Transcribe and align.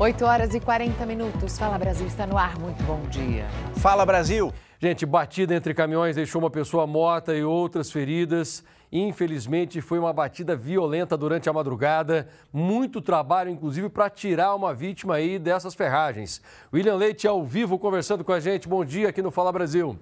8 0.00 0.24
horas 0.24 0.54
e 0.54 0.60
40 0.60 1.04
minutos. 1.04 1.58
Fala 1.58 1.76
Brasil 1.76 2.06
está 2.06 2.26
no 2.26 2.38
ar. 2.38 2.58
Muito 2.58 2.82
bom 2.84 3.02
dia. 3.10 3.46
Fala 3.76 4.06
Brasil. 4.06 4.50
Gente, 4.78 5.04
batida 5.04 5.54
entre 5.54 5.74
caminhões 5.74 6.16
deixou 6.16 6.40
uma 6.40 6.48
pessoa 6.48 6.86
morta 6.86 7.36
e 7.36 7.44
outras 7.44 7.92
feridas. 7.92 8.64
Infelizmente, 8.90 9.82
foi 9.82 9.98
uma 9.98 10.10
batida 10.10 10.56
violenta 10.56 11.18
durante 11.18 11.50
a 11.50 11.52
madrugada. 11.52 12.26
Muito 12.50 13.02
trabalho, 13.02 13.50
inclusive, 13.50 13.90
para 13.90 14.08
tirar 14.08 14.54
uma 14.54 14.72
vítima 14.72 15.16
aí 15.16 15.38
dessas 15.38 15.74
ferragens. 15.74 16.40
William 16.72 16.96
Leite 16.96 17.28
ao 17.28 17.44
vivo 17.44 17.78
conversando 17.78 18.24
com 18.24 18.32
a 18.32 18.40
gente. 18.40 18.66
Bom 18.66 18.82
dia 18.82 19.10
aqui 19.10 19.20
no 19.20 19.30
Fala 19.30 19.52
Brasil. 19.52 19.98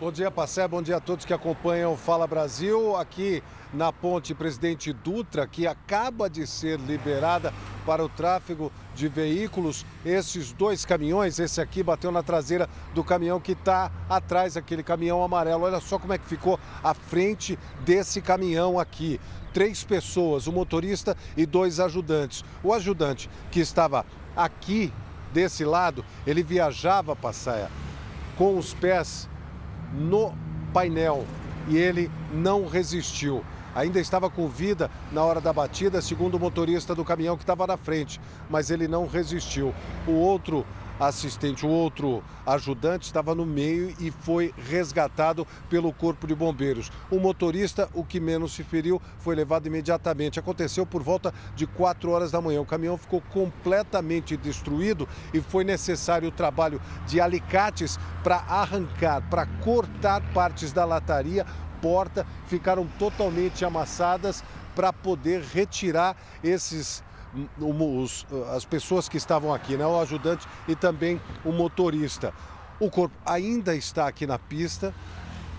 Bom 0.00 0.10
dia, 0.10 0.28
Passé. 0.28 0.66
Bom 0.66 0.82
dia 0.82 0.96
a 0.96 1.00
todos 1.00 1.24
que 1.24 1.32
acompanham 1.32 1.92
o 1.92 1.96
Fala 1.96 2.26
Brasil. 2.26 2.96
Aqui 2.96 3.40
na 3.72 3.92
ponte 3.92 4.34
Presidente 4.34 4.92
Dutra, 4.92 5.46
que 5.46 5.68
acaba 5.68 6.28
de 6.28 6.48
ser 6.48 6.80
liberada 6.80 7.54
para 7.86 8.04
o 8.04 8.08
tráfego 8.08 8.72
de 8.92 9.06
veículos. 9.06 9.86
Esses 10.04 10.52
dois 10.52 10.84
caminhões, 10.84 11.38
esse 11.38 11.60
aqui 11.60 11.80
bateu 11.80 12.10
na 12.10 12.24
traseira 12.24 12.68
do 12.92 13.04
caminhão 13.04 13.38
que 13.38 13.52
está 13.52 13.88
atrás, 14.10 14.56
aquele 14.56 14.82
caminhão 14.82 15.22
amarelo. 15.22 15.62
Olha 15.62 15.78
só 15.78 15.96
como 15.96 16.12
é 16.12 16.18
que 16.18 16.26
ficou 16.26 16.58
a 16.82 16.92
frente 16.92 17.56
desse 17.84 18.20
caminhão 18.20 18.80
aqui. 18.80 19.20
Três 19.52 19.84
pessoas, 19.84 20.48
o 20.48 20.52
motorista 20.52 21.16
e 21.36 21.46
dois 21.46 21.78
ajudantes. 21.78 22.44
O 22.64 22.72
ajudante 22.72 23.30
que 23.48 23.60
estava 23.60 24.04
aqui 24.36 24.92
desse 25.32 25.64
lado, 25.64 26.04
ele 26.26 26.42
viajava, 26.42 27.14
Passaia, 27.14 27.70
com 28.36 28.58
os 28.58 28.74
pés 28.74 29.28
no 29.94 30.34
painel 30.72 31.24
e 31.68 31.76
ele 31.76 32.10
não 32.32 32.66
resistiu 32.66 33.44
ainda 33.74 33.98
estava 33.98 34.30
com 34.30 34.48
vida 34.48 34.90
na 35.10 35.22
hora 35.22 35.40
da 35.40 35.52
batida, 35.52 36.00
segundo 36.00 36.36
o 36.36 36.40
motorista 36.40 36.94
do 36.94 37.04
caminhão 37.04 37.36
que 37.36 37.42
estava 37.42 37.66
na 37.66 37.76
frente, 37.76 38.20
mas 38.48 38.70
ele 38.70 38.86
não 38.86 39.06
resistiu. 39.06 39.74
O 40.06 40.12
outro 40.12 40.64
assistente, 40.98 41.66
o 41.66 41.68
outro 41.68 42.22
ajudante 42.46 43.06
estava 43.06 43.34
no 43.34 43.44
meio 43.44 43.94
e 43.98 44.10
foi 44.10 44.54
resgatado 44.68 45.46
pelo 45.68 45.92
Corpo 45.92 46.26
de 46.26 46.34
Bombeiros. 46.34 46.90
O 47.10 47.18
motorista, 47.18 47.88
o 47.92 48.04
que 48.04 48.20
menos 48.20 48.52
se 48.52 48.62
feriu, 48.62 49.00
foi 49.18 49.34
levado 49.34 49.66
imediatamente. 49.66 50.38
Aconteceu 50.38 50.86
por 50.86 51.02
volta 51.02 51.32
de 51.54 51.66
4 51.66 52.10
horas 52.10 52.30
da 52.30 52.40
manhã. 52.40 52.60
O 52.60 52.66
caminhão 52.66 52.96
ficou 52.96 53.20
completamente 53.20 54.36
destruído 54.36 55.08
e 55.32 55.40
foi 55.40 55.64
necessário 55.64 56.28
o 56.28 56.32
trabalho 56.32 56.80
de 57.06 57.20
alicates 57.20 57.98
para 58.22 58.36
arrancar, 58.36 59.22
para 59.28 59.46
cortar 59.46 60.22
partes 60.32 60.72
da 60.72 60.84
lataria 60.84 61.44
porta 61.84 62.26
ficaram 62.46 62.86
totalmente 62.98 63.62
amassadas 63.62 64.42
para 64.74 64.90
poder 64.90 65.42
retirar 65.42 66.16
esses 66.42 67.03
os, 67.60 68.26
as 68.54 68.64
pessoas 68.64 69.08
que 69.08 69.16
estavam 69.16 69.52
aqui, 69.52 69.76
né? 69.76 69.86
o 69.86 70.00
ajudante 70.00 70.46
e 70.68 70.74
também 70.74 71.20
o 71.44 71.52
motorista. 71.52 72.32
O 72.80 72.90
corpo 72.90 73.14
ainda 73.24 73.74
está 73.74 74.08
aqui 74.08 74.26
na 74.26 74.38
pista. 74.38 74.94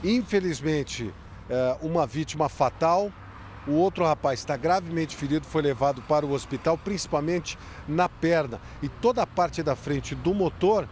Infelizmente, 0.03 1.13
é, 1.49 1.77
uma 1.81 2.05
vítima 2.05 2.49
fatal. 2.49 3.11
O 3.67 3.73
outro 3.73 4.05
rapaz 4.05 4.39
está 4.39 4.55
gravemente 4.55 5.15
ferido, 5.15 5.47
foi 5.47 5.61
levado 5.61 6.01
para 6.03 6.25
o 6.25 6.31
hospital, 6.31 6.77
principalmente 6.77 7.57
na 7.87 8.07
perna. 8.07 8.59
E 8.81 8.87
toda 8.87 9.23
a 9.23 9.27
parte 9.27 9.63
da 9.63 9.75
frente 9.75 10.13
do 10.13 10.33
motor 10.33 10.87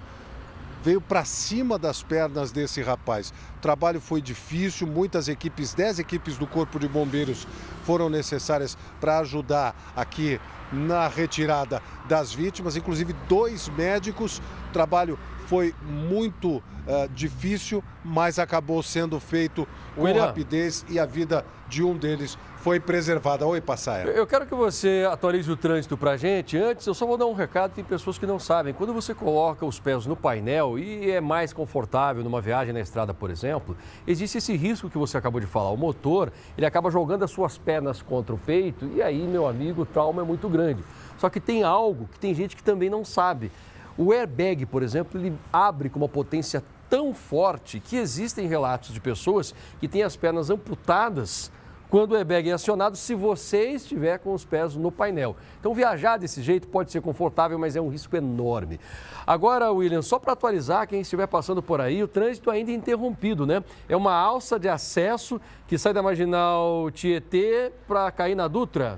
veio 0.84 1.00
para 1.00 1.23
cima 1.23 1.80
das 1.80 2.03
pernas 2.03 2.52
desse 2.52 2.81
rapaz. 2.81 3.34
O 3.58 3.62
trabalho 3.62 4.02
foi 4.02 4.22
difícil, 4.22 4.86
muitas 4.86 5.30
equipes, 5.30 5.73
10 5.73 6.00
equipes 6.00 6.38
do 6.38 6.45
Corpo 6.45 6.78
de 6.78 6.88
Bombeiros 6.88 7.48
foram 7.86 8.09
necessárias 8.09 8.78
para 9.00 9.20
ajudar 9.20 9.73
aqui 9.95 10.39
na 10.72 11.08
retirada 11.08 11.81
das 12.08 12.34
vítimas, 12.34 12.76
inclusive 12.76 13.14
dois 13.30 13.70
médicos. 13.70 14.42
O 14.70 14.73
trabalho 14.73 15.17
foi 15.48 15.73
muito 15.84 16.58
uh, 16.58 17.08
difícil, 17.14 17.83
mas 18.04 18.39
acabou 18.39 18.82
sendo 18.83 19.20
feito 19.20 19.67
com 19.95 20.04
William. 20.04 20.26
rapidez 20.26 20.86
e 20.89 20.99
a 20.99 21.05
vida 21.05 21.45
de 21.70 21.83
um 21.83 21.95
deles 21.95 22.38
foi 22.63 22.79
preservada. 22.79 23.45
Oi, 23.45 23.59
Passaia. 23.59 24.05
Eu 24.05 24.25
quero 24.25 24.45
que 24.45 24.55
você 24.55 25.05
atualize 25.11 25.51
o 25.51 25.57
trânsito 25.57 25.97
para 25.97 26.11
a 26.11 26.17
gente. 26.17 26.57
Antes, 26.57 26.87
eu 26.87 26.93
só 26.93 27.05
vou 27.05 27.17
dar 27.17 27.25
um 27.25 27.33
recado, 27.33 27.73
tem 27.73 27.83
pessoas 27.83 28.17
que 28.17 28.25
não 28.25 28.39
sabem. 28.39 28.73
Quando 28.73 28.93
você 28.93 29.13
coloca 29.13 29.65
os 29.65 29.81
pés 29.81 30.05
no 30.05 30.15
painel 30.15 30.79
e 30.79 31.11
é 31.11 31.19
mais 31.19 31.51
confortável 31.51 32.23
numa 32.23 32.39
viagem 32.39 32.73
na 32.73 32.79
estrada, 32.79 33.13
por 33.13 33.29
exemplo, 33.29 33.75
existe 34.07 34.37
esse 34.37 34.55
risco 34.55 34.89
que 34.89 34.97
você 34.97 35.17
acabou 35.17 35.41
de 35.41 35.45
falar. 35.45 35.71
O 35.71 35.77
motor, 35.77 36.31
ele 36.57 36.65
acaba 36.65 36.89
jogando 36.89 37.23
as 37.23 37.31
suas 37.31 37.57
pernas 37.57 38.01
contra 38.01 38.33
o 38.33 38.37
peito 38.37 38.89
e 38.95 39.01
aí, 39.01 39.27
meu 39.27 39.45
amigo, 39.45 39.81
o 39.81 39.85
trauma 39.85 40.21
é 40.21 40.25
muito 40.25 40.47
grande. 40.47 40.85
Só 41.17 41.30
que 41.30 41.41
tem 41.41 41.63
algo 41.63 42.07
que 42.13 42.17
tem 42.17 42.33
gente 42.33 42.55
que 42.55 42.63
também 42.63 42.89
não 42.89 43.03
sabe. 43.03 43.51
O 43.97 44.13
airbag, 44.13 44.65
por 44.65 44.83
exemplo, 44.83 45.19
ele 45.19 45.37
abre 45.51 45.89
com 45.89 45.99
uma 45.99 46.07
potência 46.07 46.63
tão 46.89 47.13
forte 47.13 47.81
que 47.81 47.97
existem 47.97 48.47
relatos 48.47 48.93
de 48.93 49.01
pessoas 49.01 49.53
que 49.81 49.87
têm 49.89 50.01
as 50.01 50.15
pernas 50.15 50.49
amputadas 50.49 51.51
quando 51.93 52.14
o 52.14 52.15
airbag 52.15 52.49
é 52.49 52.54
acionado 52.54 52.98
se 52.98 53.14
você 53.14 53.70
estiver 53.70 54.17
com 54.17 54.33
os 54.33 54.43
pés 54.43 54.76
no 54.76 54.92
painel. 54.92 55.36
Então, 55.59 55.76
viajar 55.76 56.17
desse 56.17 56.42
jeito 56.42 56.67
pode 56.67 56.92
ser 56.92 57.02
confortável, 57.02 57.59
mas 57.59 57.76
é 57.76 57.81
um 57.81 57.87
risco 57.87 58.15
enorme. 58.15 58.80
Agora, 59.27 59.71
William, 59.71 60.02
só 60.02 60.17
para 60.17 60.33
atualizar 60.33 60.87
quem 60.87 61.02
estiver 61.02 61.27
passando 61.27 61.61
por 61.61 61.80
aí, 61.80 62.02
o 62.02 62.08
trânsito 62.08 62.49
ainda 62.49 62.71
é 62.71 62.73
interrompido, 62.73 63.45
né? 63.45 63.64
É 63.87 63.95
uma 63.95 64.11
alça 64.11 64.58
de 64.58 64.67
acesso 64.67 65.39
que 65.67 65.77
sai 65.77 65.93
da 65.93 66.02
marginal 66.02 66.89
Tietê 66.89 67.71
para 67.87 68.10
cair 68.10 68.33
na 68.33 68.48
Dutra. 68.48 68.98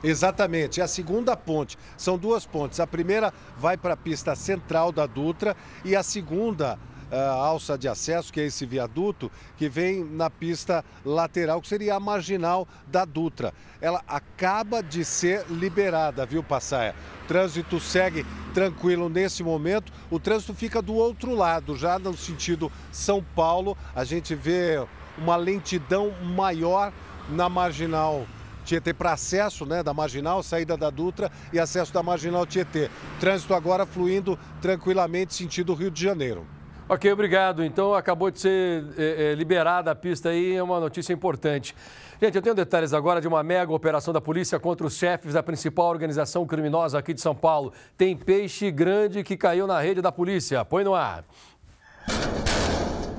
Exatamente, 0.00 0.80
é 0.80 0.84
a 0.84 0.88
segunda 0.88 1.36
ponte. 1.36 1.76
São 1.96 2.16
duas 2.16 2.46
pontes. 2.46 2.78
A 2.78 2.86
primeira 2.86 3.34
vai 3.58 3.76
para 3.76 3.94
a 3.94 3.96
pista 3.96 4.36
central 4.36 4.92
da 4.92 5.06
Dutra 5.06 5.56
e 5.84 5.96
a 5.96 6.04
segunda 6.04 6.78
alça 7.18 7.76
de 7.76 7.88
acesso, 7.88 8.32
que 8.32 8.40
é 8.40 8.46
esse 8.46 8.64
viaduto, 8.64 9.30
que 9.56 9.68
vem 9.68 10.04
na 10.04 10.30
pista 10.30 10.84
lateral, 11.04 11.60
que 11.60 11.68
seria 11.68 11.94
a 11.94 12.00
marginal 12.00 12.66
da 12.86 13.04
Dutra. 13.04 13.52
Ela 13.80 14.02
acaba 14.06 14.82
de 14.82 15.04
ser 15.04 15.44
liberada, 15.50 16.24
viu, 16.24 16.42
Passaia? 16.42 16.94
O 17.24 17.28
trânsito 17.28 17.78
segue 17.80 18.24
tranquilo 18.54 19.08
nesse 19.08 19.42
momento. 19.42 19.92
O 20.10 20.18
trânsito 20.18 20.54
fica 20.54 20.80
do 20.80 20.94
outro 20.94 21.34
lado, 21.34 21.76
já 21.76 21.98
no 21.98 22.16
sentido 22.16 22.70
São 22.90 23.22
Paulo. 23.34 23.76
A 23.94 24.04
gente 24.04 24.34
vê 24.34 24.84
uma 25.18 25.36
lentidão 25.36 26.12
maior 26.22 26.92
na 27.28 27.48
marginal 27.48 28.26
Tietê 28.64 28.94
para 28.94 29.12
acesso 29.12 29.66
né, 29.66 29.82
da 29.82 29.92
Marginal, 29.92 30.42
saída 30.42 30.76
da 30.76 30.88
Dutra 30.88 31.30
e 31.52 31.58
acesso 31.58 31.92
da 31.92 32.02
Marginal 32.02 32.46
Tietê. 32.46 32.88
Trânsito 33.18 33.54
agora 33.54 33.84
fluindo 33.84 34.38
tranquilamente 34.60 35.34
sentido 35.34 35.74
Rio 35.74 35.90
de 35.90 36.02
Janeiro. 36.02 36.46
Ok, 36.92 37.10
obrigado. 37.10 37.64
Então 37.64 37.94
acabou 37.94 38.30
de 38.30 38.38
ser 38.38 38.84
é, 38.98 39.32
é, 39.32 39.34
liberada 39.34 39.90
a 39.90 39.94
pista 39.94 40.28
aí, 40.28 40.54
é 40.54 40.62
uma 40.62 40.78
notícia 40.78 41.10
importante. 41.10 41.74
Gente, 42.20 42.36
eu 42.36 42.42
tenho 42.42 42.54
detalhes 42.54 42.92
agora 42.92 43.18
de 43.18 43.26
uma 43.26 43.42
mega 43.42 43.72
operação 43.72 44.12
da 44.12 44.20
polícia 44.20 44.60
contra 44.60 44.86
os 44.86 44.94
chefes 44.94 45.32
da 45.32 45.42
principal 45.42 45.86
organização 45.86 46.46
criminosa 46.46 46.98
aqui 46.98 47.14
de 47.14 47.22
São 47.22 47.34
Paulo. 47.34 47.72
Tem 47.96 48.14
peixe 48.14 48.70
grande 48.70 49.24
que 49.24 49.38
caiu 49.38 49.66
na 49.66 49.80
rede 49.80 50.02
da 50.02 50.12
polícia. 50.12 50.62
Põe 50.66 50.84
no 50.84 50.94
ar. 50.94 51.24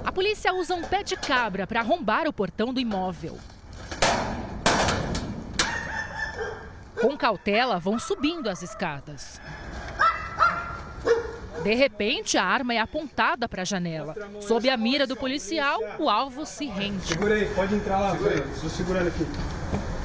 A 0.06 0.12
polícia 0.12 0.54
usa 0.54 0.76
um 0.76 0.84
pé 0.84 1.02
de 1.02 1.18
cabra 1.18 1.66
para 1.66 1.80
arrombar 1.80 2.28
o 2.28 2.32
portão 2.32 2.72
do 2.72 2.80
imóvel. 2.80 3.40
Com 7.02 7.18
cautela, 7.18 7.80
vão 7.80 7.98
subindo 7.98 8.52
as 8.52 8.62
escadas. 8.62 9.42
De 11.64 11.74
repente, 11.74 12.38
a 12.38 12.44
arma 12.44 12.74
é 12.74 12.80
apontada 12.80 13.48
para 13.48 13.62
a 13.62 13.66
janela. 13.66 14.16
Sob 14.42 14.70
a 14.70 14.78
mira 14.78 15.08
do 15.08 15.16
policial, 15.16 15.80
o 15.98 16.10
alvo 16.10 16.46
se 16.46 16.66
rende. 16.66 17.08
Segura 17.08 17.36
aí, 17.36 17.46
pode 17.56 17.76
entrar 17.76 18.00
lá, 18.00 18.16
Estou 18.54 18.70
segurando 18.70 19.08
aqui. 19.08 19.26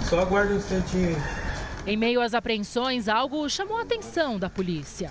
Só 0.09 0.21
aguarda 0.21 0.55
um 0.55 0.57
instantinho. 0.57 1.17
Em 1.87 1.97
meio 1.97 2.21
às 2.21 2.35
apreensões, 2.35 3.09
algo 3.09 3.49
chamou 3.49 3.79
a 3.79 3.83
atenção 3.83 4.39
da 4.39 4.49
polícia 4.49 5.11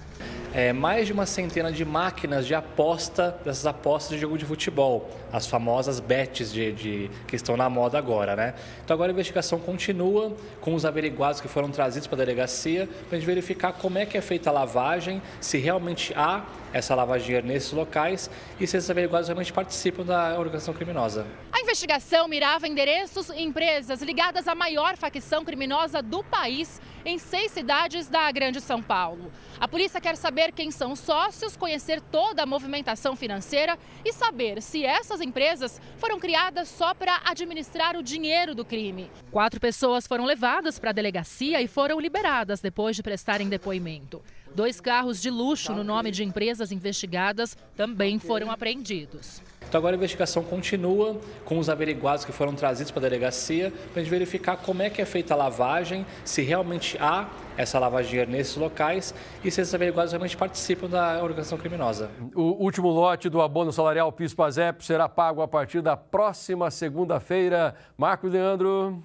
é, 0.54 0.74
mais 0.74 1.08
de 1.08 1.14
uma 1.14 1.26
centena 1.26 1.72
de 1.72 1.84
máquinas 1.84 2.46
de 2.46 2.56
aposta, 2.56 3.38
dessas 3.44 3.66
apostas 3.66 4.16
de 4.16 4.20
jogo 4.20 4.38
de 4.38 4.46
futebol, 4.46 5.10
as 5.32 5.48
famosas 5.48 6.00
bets 6.00 6.52
de, 6.52 6.72
de, 6.72 7.12
que 7.28 7.36
estão 7.36 7.58
na 7.58 7.70
moda 7.70 7.98
agora, 7.98 8.36
né? 8.36 8.54
Então 8.84 8.94
agora 8.94 9.12
a 9.12 9.14
investigação 9.14 9.60
continua 9.60 10.36
com 10.62 10.74
os 10.74 10.86
averiguados 10.86 11.42
que 11.42 11.48
foram 11.48 11.70
trazidos 11.70 12.08
para 12.08 12.16
a 12.16 12.26
delegacia 12.26 12.88
para 13.08 13.18
a 13.18 13.20
gente 13.20 13.26
verificar 13.26 13.74
como 13.74 13.98
é 13.98 14.06
que 14.06 14.18
é 14.18 14.22
feita 14.22 14.50
a 14.50 14.54
lavagem, 14.54 15.22
se 15.40 15.58
realmente 15.58 16.14
há 16.16 16.46
essa 16.74 16.94
lavagem 16.94 17.42
nesses 17.42 17.72
locais 17.72 18.30
e 18.60 18.68
se 18.68 18.78
esses 18.78 18.90
averiguados 18.90 19.28
realmente 19.28 19.54
participam 19.54 20.04
da 20.04 20.38
organização 20.38 20.74
criminosa. 20.74 21.26
Investigação 21.68 22.30
mirava 22.30 22.66
endereços 22.66 23.28
e 23.28 23.42
empresas 23.42 24.02
ligadas 24.02 24.48
à 24.48 24.56
maior 24.56 24.96
facção 24.96 25.44
criminosa 25.44 26.02
do 26.02 26.24
país 26.24 26.80
em 27.04 27.18
seis 27.18 27.52
cidades 27.52 28.08
da 28.08 28.32
Grande 28.32 28.62
São 28.62 28.82
Paulo. 28.82 29.30
A 29.60 29.68
polícia 29.68 30.00
quer 30.00 30.16
saber 30.16 30.54
quem 30.54 30.72
são 30.72 30.94
os 30.94 31.00
sócios, 31.02 31.58
conhecer 31.58 32.00
toda 32.00 32.44
a 32.44 32.46
movimentação 32.46 33.18
financeira 33.18 33.78
e 34.06 34.14
saber 34.14 34.62
se 34.62 34.86
essas 34.86 35.20
empresas 35.20 35.82
foram 35.98 36.18
criadas 36.18 36.70
só 36.70 36.94
para 36.94 37.20
administrar 37.26 37.98
o 37.98 38.02
dinheiro 38.02 38.56
do 38.56 38.64
crime. 38.64 39.12
Quatro 39.30 39.60
pessoas 39.60 40.08
foram 40.08 40.24
levadas 40.24 40.80
para 40.80 40.92
a 40.92 40.94
delegacia 40.94 41.62
e 41.62 41.68
foram 41.68 42.00
liberadas 42.00 42.62
depois 42.62 42.96
de 42.96 43.04
prestarem 43.04 43.50
depoimento. 43.50 44.24
Dois 44.56 44.80
carros 44.80 45.22
de 45.22 45.30
luxo 45.30 45.74
no 45.74 45.84
nome 45.84 46.12
de 46.12 46.24
empresas 46.24 46.72
investigadas 46.72 47.58
também 47.76 48.20
foram 48.20 48.50
apreendidos. 48.50 49.42
Então 49.68 49.80
agora 49.80 49.96
a 49.96 49.98
investigação 49.98 50.44
continua 50.44 51.20
com 51.44 51.60
os 51.60 51.70
averiguados 51.70 52.24
que 52.24 52.32
foram 52.32 52.54
trazidos 52.54 52.92
para 52.92 53.02
a 53.02 53.10
delegacia 53.10 53.72
para 53.92 54.02
a 54.02 54.04
gente 54.04 54.10
verificar 54.10 54.58
como 54.58 54.82
é 54.82 54.90
que 54.90 55.02
é 55.02 55.06
feita 55.06 55.34
a 55.34 55.38
lavagem, 55.38 56.06
se 56.24 56.42
realmente 56.42 56.98
há 57.00 57.28
essa 57.58 57.80
lavagem 57.80 58.06
de 58.06 58.10
dinheiro 58.12 58.32
nesses 58.32 58.56
locais 58.56 59.14
e 59.44 59.52
se 59.52 59.62
esses 59.62 59.74
averiguados 59.74 60.12
realmente 60.12 60.38
participam 60.38 60.88
da 60.88 61.22
organização 61.22 61.58
criminosa. 61.58 62.10
O 62.36 62.64
último 62.64 62.90
lote 62.90 63.30
do 63.30 63.42
abono 63.42 63.72
salarial 63.72 64.12
PIS-PASEP 64.12 64.86
será 64.86 65.10
pago 65.10 65.42
a 65.42 65.48
partir 65.48 65.82
da 65.82 65.98
próxima 65.98 66.70
segunda-feira. 66.70 67.76
Marcos 67.98 68.32
Leandro. 68.32 69.04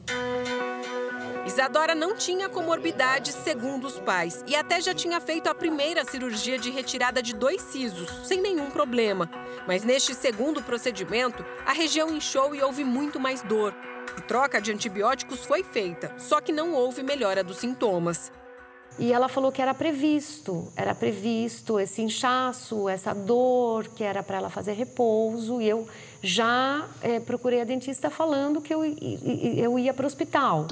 Isadora 1.50 1.96
não 1.96 2.14
tinha 2.14 2.48
comorbidades, 2.48 3.34
segundo 3.34 3.84
os 3.84 3.98
pais, 3.98 4.44
e 4.46 4.54
até 4.54 4.80
já 4.80 4.94
tinha 4.94 5.20
feito 5.20 5.48
a 5.48 5.54
primeira 5.54 6.04
cirurgia 6.04 6.56
de 6.56 6.70
retirada 6.70 7.20
de 7.20 7.34
dois 7.34 7.60
sisos, 7.60 8.08
sem 8.24 8.40
nenhum 8.40 8.70
problema. 8.70 9.28
Mas 9.66 9.82
neste 9.82 10.14
segundo 10.14 10.62
procedimento, 10.62 11.44
a 11.66 11.72
região 11.72 12.08
inchou 12.08 12.54
e 12.54 12.62
houve 12.62 12.84
muito 12.84 13.18
mais 13.18 13.42
dor. 13.42 13.74
A 14.16 14.20
troca 14.20 14.60
de 14.60 14.70
antibióticos 14.70 15.44
foi 15.44 15.64
feita, 15.64 16.14
só 16.16 16.40
que 16.40 16.52
não 16.52 16.72
houve 16.72 17.02
melhora 17.02 17.42
dos 17.42 17.56
sintomas. 17.56 18.30
E 18.96 19.12
ela 19.12 19.28
falou 19.28 19.50
que 19.50 19.60
era 19.60 19.74
previsto, 19.74 20.72
era 20.76 20.94
previsto 20.94 21.80
esse 21.80 22.00
inchaço, 22.00 22.88
essa 22.88 23.12
dor, 23.12 23.88
que 23.88 24.04
era 24.04 24.22
para 24.22 24.36
ela 24.36 24.50
fazer 24.50 24.74
repouso. 24.74 25.60
E 25.60 25.68
eu 25.68 25.88
já 26.22 26.86
é, 27.02 27.18
procurei 27.18 27.60
a 27.60 27.64
dentista 27.64 28.08
falando 28.08 28.60
que 28.60 28.72
eu, 28.72 28.84
eu 28.84 29.76
ia 29.80 29.92
para 29.92 30.04
o 30.04 30.06
hospital. 30.06 30.68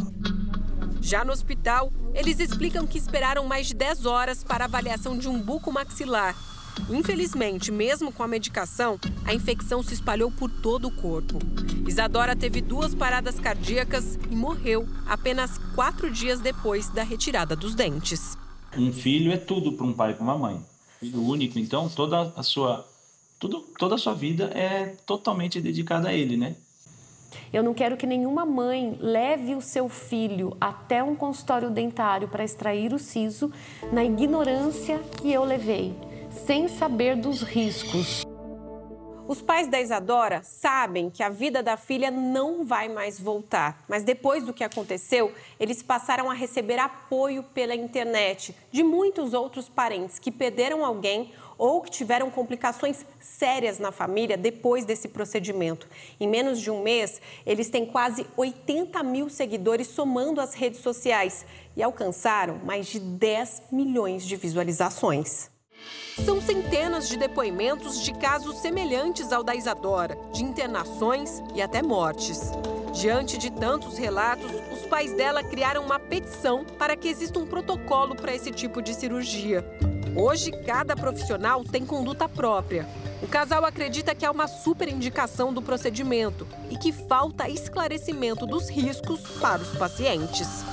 Já 1.08 1.24
no 1.24 1.32
hospital, 1.32 1.90
eles 2.12 2.38
explicam 2.38 2.86
que 2.86 2.98
esperaram 2.98 3.46
mais 3.46 3.68
de 3.68 3.74
10 3.74 4.04
horas 4.04 4.44
para 4.44 4.66
avaliação 4.66 5.16
de 5.16 5.26
um 5.26 5.40
buco 5.40 5.72
maxilar. 5.72 6.36
Infelizmente, 6.90 7.72
mesmo 7.72 8.12
com 8.12 8.22
a 8.22 8.28
medicação, 8.28 9.00
a 9.24 9.32
infecção 9.32 9.82
se 9.82 9.94
espalhou 9.94 10.30
por 10.30 10.50
todo 10.50 10.88
o 10.88 10.90
corpo. 10.90 11.38
Isadora 11.88 12.36
teve 12.36 12.60
duas 12.60 12.94
paradas 12.94 13.40
cardíacas 13.40 14.18
e 14.30 14.36
morreu 14.36 14.86
apenas 15.06 15.56
quatro 15.74 16.10
dias 16.10 16.40
depois 16.40 16.90
da 16.90 17.04
retirada 17.04 17.56
dos 17.56 17.74
dentes. 17.74 18.36
Um 18.76 18.92
filho 18.92 19.32
é 19.32 19.38
tudo 19.38 19.72
para 19.72 19.86
um 19.86 19.94
pai 19.94 20.10
e 20.10 20.14
para 20.14 20.24
uma 20.24 20.36
mãe. 20.36 20.62
Filho 21.00 21.22
único, 21.22 21.58
então 21.58 21.88
toda 21.88 22.34
a 22.36 22.42
sua 22.42 22.86
tudo, 23.38 23.60
toda 23.78 23.94
a 23.94 23.98
sua 23.98 24.12
vida 24.12 24.50
é 24.54 24.94
totalmente 25.06 25.58
dedicada 25.58 26.10
a 26.10 26.12
ele, 26.12 26.36
né? 26.36 26.56
Eu 27.52 27.62
não 27.62 27.74
quero 27.74 27.96
que 27.96 28.06
nenhuma 28.06 28.44
mãe 28.44 28.96
leve 29.00 29.54
o 29.54 29.60
seu 29.60 29.88
filho 29.88 30.56
até 30.60 31.02
um 31.02 31.14
consultório 31.14 31.70
dentário 31.70 32.28
para 32.28 32.44
extrair 32.44 32.92
o 32.92 32.98
siso 32.98 33.52
na 33.92 34.04
ignorância 34.04 34.98
que 35.20 35.32
eu 35.32 35.44
levei, 35.44 35.94
sem 36.46 36.68
saber 36.68 37.16
dos 37.16 37.42
riscos. 37.42 38.24
Os 39.28 39.42
pais 39.42 39.68
da 39.68 39.78
Isadora 39.78 40.42
sabem 40.42 41.10
que 41.10 41.22
a 41.22 41.28
vida 41.28 41.62
da 41.62 41.76
filha 41.76 42.10
não 42.10 42.64
vai 42.64 42.88
mais 42.88 43.20
voltar, 43.20 43.84
mas 43.86 44.02
depois 44.02 44.42
do 44.42 44.54
que 44.54 44.64
aconteceu, 44.64 45.30
eles 45.60 45.82
passaram 45.82 46.30
a 46.30 46.32
receber 46.32 46.78
apoio 46.78 47.42
pela 47.42 47.74
internet 47.74 48.56
de 48.72 48.82
muitos 48.82 49.34
outros 49.34 49.68
parentes 49.68 50.18
que 50.18 50.32
perderam 50.32 50.82
alguém 50.82 51.30
ou 51.58 51.82
que 51.82 51.90
tiveram 51.90 52.30
complicações 52.30 53.04
sérias 53.20 53.78
na 53.78 53.90
família 53.90 54.36
depois 54.36 54.84
desse 54.84 55.08
procedimento. 55.08 55.88
Em 56.18 56.28
menos 56.28 56.60
de 56.60 56.70
um 56.70 56.82
mês, 56.82 57.20
eles 57.44 57.68
têm 57.68 57.84
quase 57.84 58.24
80 58.36 59.02
mil 59.02 59.28
seguidores 59.28 59.88
somando 59.88 60.40
as 60.40 60.54
redes 60.54 60.80
sociais 60.80 61.44
e 61.76 61.82
alcançaram 61.82 62.58
mais 62.64 62.86
de 62.86 63.00
10 63.00 63.64
milhões 63.72 64.24
de 64.24 64.36
visualizações. 64.36 65.50
São 66.24 66.40
centenas 66.40 67.08
de 67.08 67.16
depoimentos 67.16 68.02
de 68.02 68.12
casos 68.12 68.58
semelhantes 68.58 69.32
ao 69.32 69.44
da 69.44 69.54
Isadora, 69.54 70.18
de 70.32 70.42
internações 70.42 71.40
e 71.54 71.62
até 71.62 71.80
mortes. 71.80 72.50
Diante 72.92 73.38
de 73.38 73.52
tantos 73.52 73.96
relatos, 73.96 74.50
os 74.72 74.84
pais 74.86 75.12
dela 75.12 75.44
criaram 75.44 75.84
uma 75.84 76.00
petição 76.00 76.64
para 76.64 76.96
que 76.96 77.06
exista 77.06 77.38
um 77.38 77.46
protocolo 77.46 78.16
para 78.16 78.34
esse 78.34 78.50
tipo 78.50 78.82
de 78.82 78.92
cirurgia. 78.94 79.64
Hoje, 80.20 80.50
cada 80.50 80.96
profissional 80.96 81.62
tem 81.62 81.86
conduta 81.86 82.28
própria. 82.28 82.88
O 83.22 83.28
casal 83.28 83.64
acredita 83.64 84.16
que 84.16 84.26
há 84.26 84.32
uma 84.32 84.48
super 84.48 84.88
indicação 84.88 85.54
do 85.54 85.62
procedimento 85.62 86.44
e 86.68 86.76
que 86.76 86.90
falta 86.90 87.48
esclarecimento 87.48 88.44
dos 88.44 88.68
riscos 88.68 89.20
para 89.38 89.62
os 89.62 89.68
pacientes. 89.78 90.64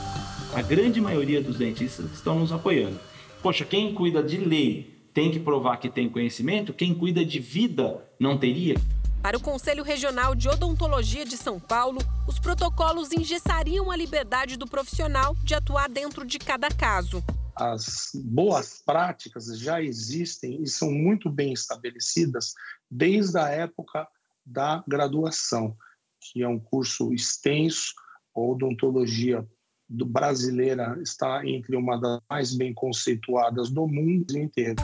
A 0.52 0.64
grande 0.64 1.00
maioria 1.00 1.44
dos 1.44 1.60
dentistas 1.60 2.12
estão 2.12 2.40
nos 2.40 2.52
apoiando. 2.52 3.00
Poxa, 3.44 3.64
quem 3.64 3.94
cuida 3.94 4.24
de 4.24 4.38
lei 4.38 4.92
tem 5.14 5.30
que 5.30 5.40
provar 5.40 5.78
que 5.78 5.90
tem 5.90 6.10
conhecimento, 6.10 6.74
quem 6.74 6.96
cuida 6.96 7.24
de 7.24 7.38
vida 7.38 8.04
não 8.20 8.40
teria. 8.40 8.74
Para 9.22 9.38
o 9.38 9.42
Conselho 9.42 9.84
Regional 9.84 10.34
de 10.34 10.50
Odontologia 10.50 11.24
de 11.24 11.38
São 11.38 11.60
Paulo, 11.60 12.00
os 12.28 12.40
protocolos 12.40 13.12
engessariam 13.12 13.92
a 13.92 13.96
liberdade 13.96 14.58
do 14.58 14.66
profissional 14.66 15.36
de 15.44 15.54
atuar 15.54 15.88
dentro 15.88 16.26
de 16.26 16.40
cada 16.40 16.70
caso 16.70 17.24
as 17.56 18.12
boas 18.14 18.82
práticas 18.86 19.58
já 19.60 19.82
existem 19.82 20.62
e 20.62 20.68
são 20.68 20.92
muito 20.92 21.30
bem 21.30 21.54
estabelecidas 21.54 22.54
desde 22.90 23.38
a 23.38 23.48
época 23.50 24.08
da 24.46 24.84
graduação, 24.88 25.76
que 26.20 26.44
é 26.44 26.48
um 26.48 26.60
curso 26.60 27.14
extenso, 27.14 27.94
odontologia 28.34 29.48
do 29.88 30.06
brasileira 30.06 30.98
está 31.02 31.46
entre 31.46 31.76
uma 31.76 32.00
das 32.00 32.20
mais 32.30 32.56
bem 32.56 32.74
conceituadas 32.74 33.70
do 33.70 33.88
mundo 33.88 34.38
inteiro. 34.38 34.76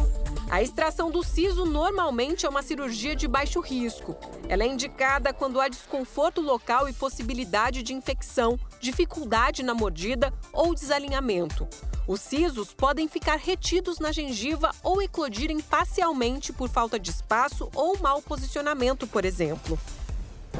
A 0.50 0.62
extração 0.62 1.10
do 1.10 1.24
siso 1.24 1.66
normalmente 1.66 2.46
é 2.46 2.50
uma 2.50 2.62
cirurgia 2.62 3.16
de 3.16 3.28
baixo 3.28 3.60
risco. 3.60 4.16
Ela 4.48 4.64
é 4.64 4.68
indicada 4.68 5.34
quando 5.34 5.60
há 5.60 5.68
desconforto 5.68 6.42
local 6.42 6.88
e 6.88 6.94
possibilidade 6.94 7.82
de 7.82 7.94
infecção, 7.94 8.60
dificuldade 8.80 9.64
na 9.64 9.74
mordida 9.74 10.34
ou 10.54 10.76
desalinhamento. 10.76 11.68
Os 12.08 12.20
sisos 12.20 12.74
podem 12.74 13.08
ficar 13.08 13.38
retidos 13.38 14.00
na 14.00 14.12
gengiva 14.12 14.72
ou 14.84 15.02
eclodirem 15.02 15.62
parcialmente 15.62 16.52
por 16.52 16.68
falta 16.68 17.00
de 17.00 17.10
espaço 17.10 17.70
ou 17.74 17.98
mau 18.00 18.22
posicionamento, 18.22 19.08
por 19.08 19.24
exemplo. 19.24 19.80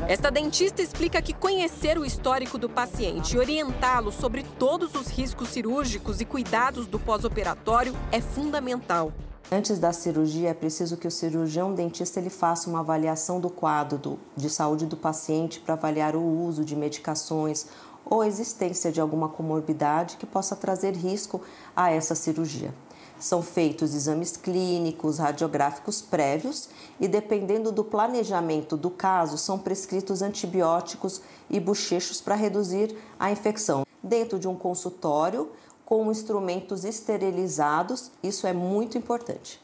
Esta 0.08 0.30
dentista 0.30 0.82
explica 0.82 1.22
que 1.22 1.34
conhecer 1.34 1.98
o 1.98 2.06
histórico 2.06 2.58
do 2.58 2.70
paciente 2.70 3.36
e 3.36 3.40
orientá-lo 3.40 4.12
sobre 4.12 4.44
todos 4.44 4.96
os 4.96 5.08
riscos 5.08 5.50
cirúrgicos 5.50 6.20
e 6.20 6.26
cuidados 6.26 6.88
do 6.88 7.00
pós-operatório 7.00 7.96
é 8.12 8.20
fundamental. 8.20 9.12
Antes 9.52 9.80
da 9.80 9.92
cirurgia, 9.92 10.50
é 10.50 10.54
preciso 10.54 10.96
que 10.96 11.08
o 11.08 11.12
cirurgião 11.12 11.74
dentista 11.74 12.20
ele 12.20 12.30
faça 12.30 12.70
uma 12.70 12.80
avaliação 12.80 13.40
do 13.40 13.50
quadro 13.50 13.98
do, 13.98 14.20
de 14.36 14.50
saúde 14.50 14.86
do 14.86 14.96
paciente 14.96 15.60
para 15.60 15.74
avaliar 15.74 16.16
o 16.16 16.24
uso 16.24 16.64
de 16.64 16.76
medicações 16.76 17.68
ou 18.06 18.24
existência 18.24 18.92
de 18.92 19.02
alguma 19.02 19.28
comorbidade 19.28 20.18
que 20.18 20.26
possa 20.26 20.56
trazer 20.56 20.96
risco 20.96 21.42
a 21.76 21.92
essa 21.92 22.16
cirurgia. 22.16 22.74
São 23.22 23.44
feitos 23.44 23.94
exames 23.94 24.36
clínicos, 24.36 25.20
radiográficos 25.20 26.02
prévios 26.02 26.70
e, 27.00 27.08
dependendo 27.08 27.72
do 27.72 27.84
planejamento 27.84 28.76
do 28.76 28.90
caso, 28.90 29.38
são 29.38 29.60
prescritos 29.60 30.24
antibióticos 30.24 31.22
e 31.48 31.60
bochechos 31.60 32.20
para 32.20 32.34
reduzir 32.34 32.98
a 33.20 33.30
infecção. 33.32 33.86
Dentro 34.02 34.40
de 34.40 34.48
um 34.48 34.56
consultório, 34.56 35.52
com 35.86 36.10
instrumentos 36.10 36.84
esterilizados, 36.84 38.12
isso 38.24 38.48
é 38.48 38.54
muito 38.54 38.98
importante. 38.98 39.60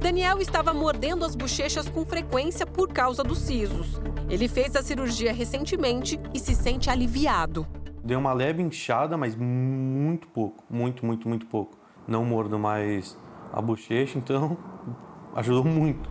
Daniel 0.00 0.38
estava 0.40 0.72
mordendo 0.72 1.26
as 1.26 1.36
bochechas 1.36 1.90
com 1.90 2.06
frequência 2.06 2.66
por 2.66 2.94
causa 2.94 3.22
dos 3.22 3.40
sisos. 3.40 4.00
Ele 4.30 4.48
fez 4.48 4.74
a 4.74 4.82
cirurgia 4.82 5.34
recentemente 5.34 6.18
e 6.32 6.40
se 6.40 6.54
sente 6.54 6.88
aliviado. 6.88 7.66
Deu 8.02 8.18
uma 8.18 8.32
leve 8.32 8.62
inchada, 8.62 9.18
mas 9.18 9.36
muito 9.36 10.26
pouco, 10.28 10.64
muito, 10.70 11.04
muito, 11.04 11.28
muito 11.28 11.44
pouco 11.44 11.81
não 12.06 12.24
mordo 12.24 12.58
mais 12.58 13.16
a 13.52 13.60
bochecha, 13.60 14.18
então 14.18 14.56
ajudou 15.36 15.64
muito. 15.64 16.10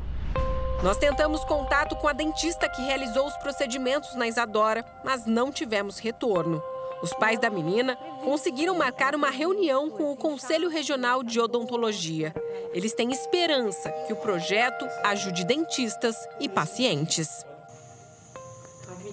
Nós 0.84 0.98
tentamos 0.98 1.44
contato 1.44 1.96
com 1.96 2.08
a 2.08 2.14
dentista 2.14 2.68
que 2.68 2.82
realizou 2.82 3.28
os 3.28 3.38
procedimentos 3.38 4.16
na 4.16 4.28
Isadora, 4.28 4.84
mas 5.06 5.28
não 5.28 5.52
tivemos 5.52 6.00
retorno. 6.00 6.62
Os 7.04 7.14
pais 7.14 7.40
da 7.40 7.50
menina 7.50 7.96
conseguiram 8.24 8.76
marcar 8.76 9.16
uma 9.16 9.30
reunião 9.30 9.90
com 9.90 10.12
o 10.12 10.16
Conselho 10.16 10.70
Regional 10.70 11.24
de 11.24 11.40
Odontologia. 11.40 12.34
Eles 12.74 12.94
têm 12.94 13.12
esperança 13.12 13.92
que 14.08 14.14
o 14.14 14.16
projeto 14.16 14.88
ajude 15.04 15.44
dentistas 15.44 16.16
e 16.40 16.50
pacientes. 16.50 17.46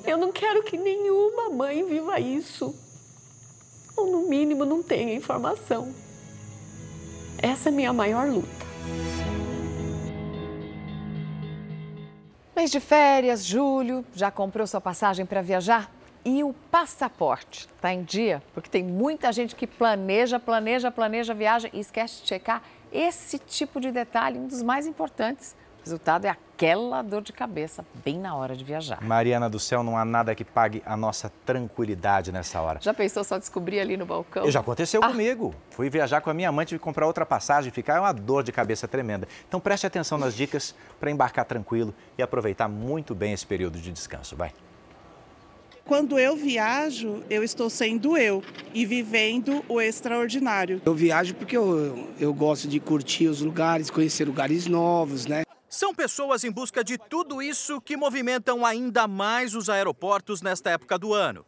Eu 0.07 0.17
não 0.17 0.33
quero 0.33 0.63
que 0.63 0.77
nenhuma 0.77 1.51
mãe 1.51 1.85
viva 1.85 2.19
isso. 2.21 2.75
Ou, 3.97 4.07
no 4.07 4.29
mínimo, 4.29 4.65
não 4.65 4.83
tenha 4.83 5.15
informação. 5.15 5.93
Essa 7.41 7.69
é 7.69 7.73
a 7.73 7.75
minha 7.75 7.93
maior 7.93 8.29
luta. 8.29 8.49
Mês 12.57 12.71
de 12.73 12.81
férias, 12.81 13.45
julho, 13.45 14.05
já 14.13 14.29
comprou 14.31 14.67
sua 14.67 14.81
passagem 14.81 15.25
para 15.25 15.41
viajar? 15.41 15.89
E 16.25 16.43
o 16.43 16.53
passaporte 16.53 17.69
está 17.77 17.95
em 17.95 18.03
dia? 18.03 18.43
Porque 18.53 18.69
tem 18.69 18.83
muita 18.83 19.33
gente 19.33 19.55
que 19.55 19.69
planeja, 19.69 20.41
planeja, 20.41 20.91
planeja 20.91 21.33
viagem 21.33 21.71
e 21.73 21.79
esquece 21.79 22.23
de 22.23 22.29
checar 22.29 22.61
esse 22.93 23.39
tipo 23.39 23.81
de 23.81 23.93
detalhe, 23.93 24.39
um 24.39 24.49
dos 24.49 24.61
mais 24.61 24.87
importantes 24.87 25.55
resultado 25.89 26.27
é 26.27 26.29
aquela 26.29 27.01
dor 27.01 27.23
de 27.23 27.33
cabeça 27.33 27.85
bem 28.05 28.19
na 28.19 28.35
hora 28.35 28.55
de 28.55 28.63
viajar. 28.63 29.03
Mariana 29.03 29.49
do 29.49 29.59
céu, 29.59 29.83
não 29.83 29.97
há 29.97 30.05
nada 30.05 30.35
que 30.35 30.45
pague 30.45 30.83
a 30.85 30.97
nossa 30.97 31.33
tranquilidade 31.47 32.31
nessa 32.31 32.61
hora. 32.61 32.79
Já 32.83 32.93
pensou 32.93 33.25
só 33.25 33.39
descobrir 33.39 33.81
ali 33.81 33.97
no 33.97 34.05
balcão? 34.05 34.51
Já 34.51 34.61
aconteceu 34.61 35.03
ah. 35.03 35.09
comigo. 35.09 35.55
Fui 35.71 35.89
viajar 35.89 36.21
com 36.21 36.29
a 36.29 36.35
minha 36.35 36.53
mãe, 36.53 36.67
tive 36.67 36.79
que 36.79 36.85
comprar 36.85 37.07
outra 37.07 37.25
passagem, 37.25 37.73
ficar 37.73 37.97
é 37.97 38.01
uma 38.01 38.13
dor 38.13 38.43
de 38.43 38.53
cabeça 38.53 38.87
tremenda. 38.87 39.27
Então 39.49 39.59
preste 39.59 39.87
atenção 39.87 40.19
nas 40.19 40.35
dicas 40.35 40.75
para 41.01 41.11
embarcar 41.11 41.47
tranquilo 41.47 41.95
e 42.19 42.23
aproveitar 42.23 42.69
muito 42.69 43.15
bem 43.15 43.33
esse 43.33 43.47
período 43.47 43.79
de 43.79 43.91
descanso. 43.91 44.37
Vai. 44.37 44.53
Quando 45.87 46.19
eu 46.19 46.37
viajo, 46.37 47.23
eu 47.31 47.43
estou 47.43 47.71
sendo 47.71 48.15
eu 48.15 48.43
e 48.75 48.85
vivendo 48.85 49.65
o 49.67 49.81
extraordinário. 49.81 50.83
Eu 50.85 50.95
viajo 50.95 51.35
porque 51.35 51.57
eu, 51.57 52.11
eu 52.21 52.35
gosto 52.35 52.69
de 52.69 52.79
curtir 52.79 53.27
os 53.27 53.41
lugares, 53.41 53.89
conhecer 53.89 54.27
lugares 54.27 54.67
novos, 54.67 55.25
né? 55.27 55.45
São 55.69 55.95
pessoas 55.95 56.45
em 56.45 56.51
busca 56.51 56.83
de 56.83 56.97
tudo 56.97 57.43
isso 57.43 57.79
que 57.79 57.95
movimentam 57.95 58.65
ainda 58.65 59.07
mais 59.07 59.55
os 59.55 59.69
aeroportos 59.69 60.41
nesta 60.41 60.71
época 60.71 60.99
do 60.99 61.13
ano. 61.13 61.45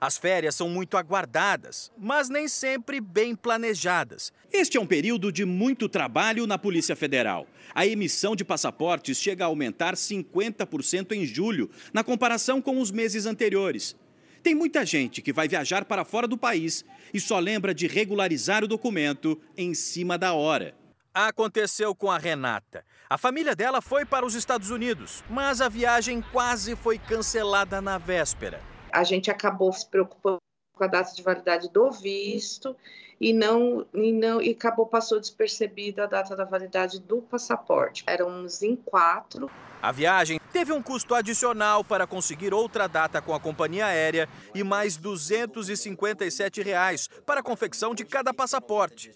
As 0.00 0.16
férias 0.16 0.54
são 0.54 0.68
muito 0.68 0.96
aguardadas, 0.96 1.90
mas 1.98 2.28
nem 2.28 2.46
sempre 2.46 3.00
bem 3.00 3.34
planejadas. 3.34 4.32
Este 4.52 4.76
é 4.76 4.80
um 4.80 4.86
período 4.86 5.32
de 5.32 5.44
muito 5.44 5.88
trabalho 5.88 6.46
na 6.46 6.56
Polícia 6.56 6.94
Federal. 6.94 7.48
A 7.74 7.84
emissão 7.84 8.36
de 8.36 8.44
passaportes 8.44 9.18
chega 9.18 9.44
a 9.44 9.48
aumentar 9.48 9.94
50% 9.94 11.10
em 11.10 11.26
julho, 11.26 11.68
na 11.92 12.04
comparação 12.04 12.62
com 12.62 12.80
os 12.80 12.92
meses 12.92 13.26
anteriores. 13.26 13.96
Tem 14.40 14.54
muita 14.54 14.86
gente 14.86 15.20
que 15.20 15.32
vai 15.32 15.48
viajar 15.48 15.84
para 15.84 16.04
fora 16.04 16.28
do 16.28 16.38
país 16.38 16.84
e 17.12 17.18
só 17.18 17.40
lembra 17.40 17.74
de 17.74 17.88
regularizar 17.88 18.62
o 18.62 18.68
documento 18.68 19.40
em 19.56 19.74
cima 19.74 20.16
da 20.16 20.32
hora. 20.32 20.76
Aconteceu 21.14 21.94
com 21.94 22.10
a 22.10 22.18
Renata. 22.18 22.84
A 23.08 23.18
família 23.18 23.54
dela 23.54 23.82
foi 23.82 24.06
para 24.06 24.24
os 24.24 24.34
Estados 24.34 24.70
Unidos, 24.70 25.22
mas 25.28 25.60
a 25.60 25.68
viagem 25.68 26.24
quase 26.32 26.74
foi 26.74 26.98
cancelada 26.98 27.80
na 27.82 27.98
véspera. 27.98 28.62
A 28.90 29.04
gente 29.04 29.30
acabou 29.30 29.70
se 29.74 29.86
preocupando 29.86 30.38
com 30.74 30.84
a 30.84 30.86
data 30.86 31.14
de 31.14 31.22
validade 31.22 31.68
do 31.68 31.90
visto 31.90 32.74
e 33.20 33.32
não 33.34 33.86
e 33.92 34.10
não 34.10 34.40
e 34.40 34.52
acabou 34.52 34.86
passou 34.86 35.20
despercebida 35.20 36.04
a 36.04 36.06
data 36.06 36.34
da 36.34 36.44
validade 36.46 36.98
do 36.98 37.20
passaporte. 37.20 38.04
Éramos 38.06 38.62
em 38.62 38.74
quatro. 38.74 39.50
A 39.82 39.92
viagem 39.92 40.40
teve 40.50 40.72
um 40.72 40.82
custo 40.82 41.14
adicional 41.14 41.84
para 41.84 42.06
conseguir 42.06 42.54
outra 42.54 42.88
data 42.88 43.20
com 43.20 43.34
a 43.34 43.40
companhia 43.40 43.84
aérea 43.84 44.26
e 44.54 44.64
mais 44.64 44.96
257 44.96 46.62
reais 46.62 47.06
para 47.26 47.40
a 47.40 47.42
confecção 47.42 47.94
de 47.94 48.02
cada 48.02 48.32
passaporte. 48.32 49.12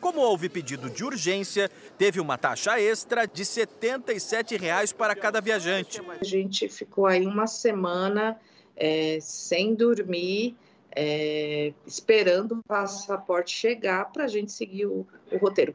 Como 0.00 0.20
houve 0.20 0.48
pedido 0.48 0.88
de 0.88 1.04
urgência, 1.04 1.70
teve 1.98 2.20
uma 2.20 2.38
taxa 2.38 2.80
extra 2.80 3.26
de 3.26 3.44
77 3.44 4.56
reais 4.56 4.92
para 4.92 5.14
cada 5.14 5.40
viajante. 5.40 6.00
A 6.20 6.24
gente 6.24 6.68
ficou 6.68 7.06
aí 7.06 7.26
uma 7.26 7.46
semana 7.46 8.40
é, 8.74 9.18
sem 9.20 9.74
dormir, 9.74 10.56
é, 10.96 11.74
esperando 11.86 12.52
o 12.52 12.62
passaporte 12.62 13.54
chegar 13.54 14.06
para 14.06 14.24
a 14.24 14.28
gente 14.28 14.50
seguir 14.52 14.86
o, 14.86 15.06
o 15.30 15.36
roteiro. 15.36 15.74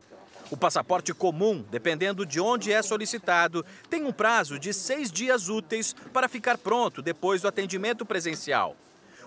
O 0.52 0.58
passaporte 0.58 1.14
comum, 1.14 1.64
dependendo 1.72 2.26
de 2.26 2.40
onde 2.40 2.72
é 2.72 2.82
solicitado, 2.82 3.66
tem 3.90 4.04
um 4.04 4.12
prazo 4.12 4.60
de 4.60 4.74
seis 4.74 5.12
dias 5.12 5.50
úteis 5.50 5.96
para 6.12 6.28
ficar 6.28 6.58
pronto 6.58 7.02
depois 7.02 7.42
do 7.42 7.48
atendimento 7.48 8.06
presencial. 8.06 8.76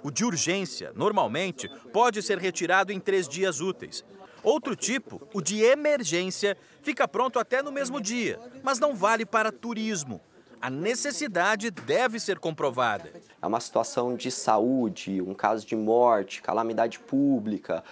O 0.03 0.11
de 0.11 0.25
urgência, 0.25 0.93
normalmente, 0.95 1.69
pode 1.93 2.23
ser 2.23 2.39
retirado 2.39 2.93
em 2.93 3.01
três 3.01 3.29
dias 3.29 3.61
úteis. 3.61 4.05
Outro 4.43 4.77
tipo, 4.77 5.27
o 5.33 5.41
de 5.41 5.63
emergência, 5.63 6.57
fica 6.83 7.07
pronto 7.09 7.39
até 7.39 7.63
no 7.63 7.73
mesmo 7.73 8.01
dia, 8.01 8.39
mas 8.63 8.79
não 8.79 8.95
vale 8.95 9.27
para 9.27 9.53
turismo. 9.53 10.21
A 10.61 10.69
necessidade 10.69 11.71
deve 11.71 12.19
ser 12.19 12.39
comprovada. 12.39 13.13
É 13.41 13.47
uma 13.47 13.61
situação 13.61 14.17
de 14.17 14.31
saúde, 14.31 15.23
um 15.23 15.33
caso 15.33 15.65
de 15.65 15.77
morte, 15.77 16.43
calamidade 16.43 16.99
pública, 16.99 17.85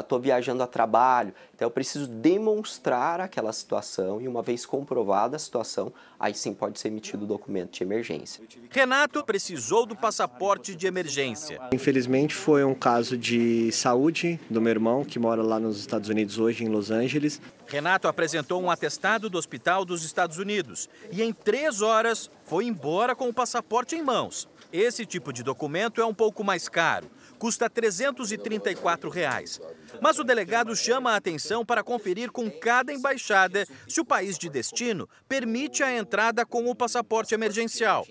estou 0.00 0.18
uh, 0.18 0.20
ah, 0.20 0.22
viajando 0.22 0.62
a 0.62 0.66
trabalho. 0.66 1.34
Então 1.54 1.66
eu 1.66 1.70
preciso 1.70 2.06
demonstrar 2.06 3.20
aquela 3.20 3.52
situação 3.52 4.20
e, 4.20 4.28
uma 4.28 4.42
vez 4.42 4.64
comprovada 4.64 5.34
a 5.34 5.38
situação, 5.38 5.92
aí 6.18 6.32
sim 6.34 6.54
pode 6.54 6.78
ser 6.78 6.88
emitido 6.88 7.24
o 7.24 7.26
documento 7.26 7.72
de 7.72 7.82
emergência. 7.82 8.44
Renato 8.70 9.24
precisou 9.24 9.84
do 9.84 9.96
passaporte 9.96 10.76
de 10.76 10.86
emergência. 10.86 11.60
Infelizmente 11.72 12.34
foi 12.34 12.62
um 12.62 12.74
caso 12.74 13.16
de 13.16 13.72
saúde 13.72 14.38
do 14.48 14.60
meu 14.60 14.70
irmão, 14.70 15.04
que 15.04 15.18
mora 15.18 15.42
lá 15.42 15.58
nos 15.58 15.80
Estados 15.80 16.08
Unidos 16.08 16.38
hoje, 16.38 16.64
em 16.64 16.68
Los 16.68 16.90
Angeles. 16.90 17.40
Renato 17.66 18.08
apresentou 18.08 18.62
um 18.62 18.70
atestado 18.70 19.30
do 19.30 19.38
Hospital 19.38 19.84
dos 19.84 20.04
Estados 20.04 20.38
Unidos 20.38 20.88
e, 21.10 21.22
em 21.22 21.32
três 21.32 21.80
horas, 21.80 22.30
foi 22.44 22.66
embora 22.66 23.14
com 23.14 23.28
o 23.28 23.34
passaporte 23.34 23.96
em 23.96 24.02
mãos. 24.02 24.48
Esse 24.72 25.04
tipo 25.04 25.32
de 25.32 25.42
documento 25.42 26.00
é 26.00 26.04
um 26.04 26.14
pouco 26.14 26.42
mais 26.42 26.68
caro, 26.68 27.10
custa 27.42 27.68
334 27.68 29.10
reais. 29.10 29.60
Mas 30.00 30.16
o 30.16 30.22
delegado 30.22 30.76
chama 30.76 31.10
a 31.10 31.16
atenção 31.16 31.66
para 31.66 31.82
conferir 31.82 32.30
com 32.30 32.48
cada 32.48 32.92
embaixada 32.92 33.66
se 33.88 34.00
o 34.00 34.04
país 34.04 34.38
de 34.38 34.48
destino 34.48 35.08
permite 35.28 35.82
a 35.82 35.92
entrada 35.92 36.46
com 36.46 36.70
o 36.70 36.74
passaporte 36.74 37.34
emergencial. 37.34 38.06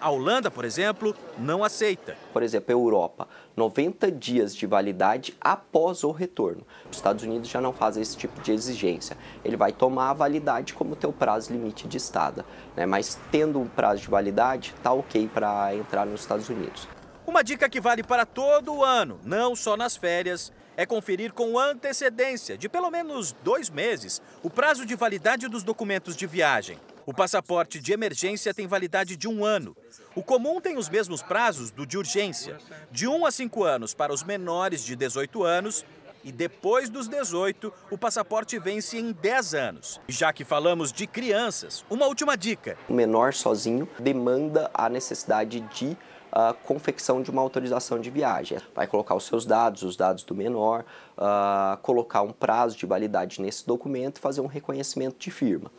A 0.00 0.10
Holanda, 0.10 0.50
por 0.50 0.64
exemplo, 0.64 1.14
não 1.38 1.62
aceita. 1.62 2.16
Por 2.32 2.42
exemplo, 2.42 2.70
a 2.70 2.72
Europa, 2.72 3.28
90 3.56 4.10
dias 4.10 4.52
de 4.52 4.66
validade 4.66 5.32
após 5.40 6.02
o 6.02 6.10
retorno. 6.10 6.66
Os 6.90 6.96
Estados 6.96 7.22
Unidos 7.22 7.48
já 7.48 7.60
não 7.60 7.72
fazem 7.72 8.02
esse 8.02 8.16
tipo 8.16 8.42
de 8.42 8.50
exigência. 8.50 9.16
Ele 9.44 9.56
vai 9.56 9.70
tomar 9.70 10.10
a 10.10 10.14
validade 10.14 10.74
como 10.74 10.96
teu 10.96 11.12
prazo 11.12 11.52
limite 11.52 11.86
de 11.86 11.98
estada, 11.98 12.44
né? 12.76 12.84
mas 12.84 13.16
tendo 13.30 13.60
um 13.60 13.68
prazo 13.68 14.02
de 14.02 14.08
validade, 14.08 14.74
tá 14.82 14.92
ok 14.92 15.30
para 15.32 15.72
entrar 15.76 16.04
nos 16.04 16.22
Estados 16.22 16.48
Unidos. 16.48 16.88
Uma 17.24 17.44
dica 17.44 17.68
que 17.68 17.80
vale 17.80 18.02
para 18.02 18.26
todo 18.26 18.74
o 18.74 18.84
ano, 18.84 19.20
não 19.24 19.54
só 19.54 19.76
nas 19.76 19.96
férias, 19.96 20.52
é 20.76 20.84
conferir 20.84 21.32
com 21.32 21.56
antecedência 21.56 22.58
de 22.58 22.68
pelo 22.68 22.90
menos 22.90 23.32
dois 23.44 23.70
meses 23.70 24.20
o 24.42 24.50
prazo 24.50 24.84
de 24.84 24.96
validade 24.96 25.46
dos 25.46 25.62
documentos 25.62 26.16
de 26.16 26.26
viagem. 26.26 26.78
O 27.06 27.14
passaporte 27.14 27.80
de 27.80 27.92
emergência 27.92 28.52
tem 28.52 28.66
validade 28.66 29.16
de 29.16 29.28
um 29.28 29.44
ano. 29.44 29.76
O 30.16 30.22
comum 30.22 30.60
tem 30.60 30.76
os 30.76 30.88
mesmos 30.88 31.22
prazos 31.22 31.70
do 31.70 31.86
de 31.86 31.96
urgência, 31.96 32.58
de 32.90 33.06
1 33.06 33.24
a 33.24 33.30
5 33.30 33.64
anos 33.64 33.94
para 33.94 34.12
os 34.12 34.24
menores 34.24 34.84
de 34.84 34.96
18 34.96 35.44
anos 35.44 35.84
e 36.24 36.30
depois 36.30 36.88
dos 36.88 37.08
18, 37.08 37.72
o 37.90 37.98
passaporte 37.98 38.58
vence 38.58 38.96
em 38.96 39.12
10 39.12 39.54
anos. 39.54 40.00
Já 40.08 40.32
que 40.32 40.44
falamos 40.44 40.92
de 40.92 41.06
crianças, 41.06 41.84
uma 41.90 42.06
última 42.06 42.36
dica. 42.36 42.76
O 42.88 42.94
menor 42.94 43.34
sozinho 43.34 43.88
demanda 43.98 44.70
a 44.72 44.88
necessidade 44.88 45.60
de 45.60 45.96
uh, 46.32 46.54
confecção 46.64 47.22
de 47.22 47.30
uma 47.30 47.42
autorização 47.42 48.00
de 48.00 48.10
viagem. 48.10 48.58
Vai 48.74 48.86
colocar 48.86 49.14
os 49.14 49.24
seus 49.24 49.44
dados, 49.44 49.82
os 49.82 49.96
dados 49.96 50.24
do 50.24 50.34
menor, 50.34 50.84
uh, 51.16 51.76
colocar 51.82 52.22
um 52.22 52.32
prazo 52.32 52.76
de 52.76 52.86
validade 52.86 53.40
nesse 53.40 53.66
documento 53.66 54.16
e 54.16 54.20
fazer 54.20 54.40
um 54.40 54.46
reconhecimento 54.46 55.18
de 55.18 55.30
firma. 55.30 55.70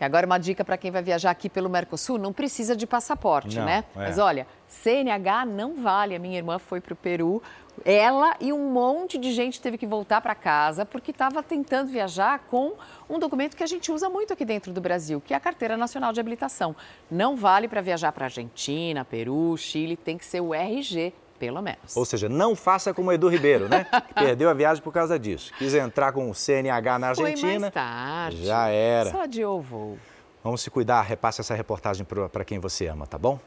E 0.00 0.04
agora 0.04 0.26
uma 0.26 0.38
dica 0.38 0.64
para 0.64 0.76
quem 0.76 0.90
vai 0.90 1.02
viajar 1.02 1.30
aqui 1.30 1.48
pelo 1.48 1.70
Mercosul, 1.70 2.18
não 2.18 2.32
precisa 2.32 2.74
de 2.74 2.86
passaporte, 2.86 3.58
não, 3.58 3.64
né? 3.64 3.84
É. 3.94 3.98
Mas 4.00 4.18
olha, 4.18 4.46
CNH 4.66 5.46
não 5.46 5.80
vale. 5.80 6.16
A 6.16 6.18
minha 6.18 6.36
irmã 6.36 6.58
foi 6.58 6.80
para 6.80 6.92
o 6.92 6.96
Peru, 6.96 7.40
ela 7.84 8.36
e 8.40 8.52
um 8.52 8.70
monte 8.70 9.18
de 9.18 9.32
gente 9.32 9.60
teve 9.60 9.78
que 9.78 9.86
voltar 9.86 10.20
para 10.20 10.34
casa 10.34 10.84
porque 10.84 11.10
estava 11.10 11.42
tentando 11.42 11.90
viajar 11.90 12.40
com 12.50 12.74
um 13.08 13.18
documento 13.18 13.56
que 13.56 13.62
a 13.62 13.66
gente 13.66 13.90
usa 13.90 14.08
muito 14.08 14.32
aqui 14.32 14.44
dentro 14.44 14.72
do 14.72 14.80
Brasil, 14.80 15.20
que 15.20 15.32
é 15.32 15.36
a 15.36 15.40
Carteira 15.40 15.76
Nacional 15.76 16.12
de 16.12 16.20
Habilitação. 16.20 16.76
Não 17.10 17.36
vale 17.36 17.68
para 17.68 17.80
viajar 17.80 18.12
para 18.12 18.26
Argentina, 18.26 19.04
Peru, 19.04 19.56
Chile, 19.56 19.96
tem 19.96 20.18
que 20.18 20.24
ser 20.24 20.40
o 20.40 20.54
RG 20.54 21.12
pelo 21.38 21.60
menos. 21.60 21.96
Ou 21.96 22.04
seja, 22.04 22.28
não 22.28 22.54
faça 22.54 22.94
como 22.94 23.10
o 23.10 23.12
Edu 23.12 23.28
Ribeiro, 23.28 23.68
né? 23.68 23.84
Que 23.84 24.14
perdeu 24.14 24.48
a 24.48 24.54
viagem 24.54 24.82
por 24.82 24.92
causa 24.92 25.18
disso. 25.18 25.52
Quis 25.58 25.74
entrar 25.74 26.12
com 26.12 26.30
o 26.30 26.34
CNH 26.34 26.98
na 26.98 27.08
Argentina. 27.08 27.50
Foi 27.50 27.58
mais 27.58 27.74
tarde. 27.74 28.46
Já 28.46 28.68
era. 28.68 29.10
Só 29.10 29.22
adiou 29.22 29.58
o 29.58 29.62
voo. 29.62 29.98
Vamos 30.42 30.62
se 30.62 30.70
cuidar, 30.70 31.02
repasse 31.02 31.40
essa 31.40 31.54
reportagem 31.54 32.06
para 32.30 32.44
quem 32.44 32.58
você 32.58 32.86
ama, 32.86 33.06
tá 33.06 33.16
bom? 33.16 33.38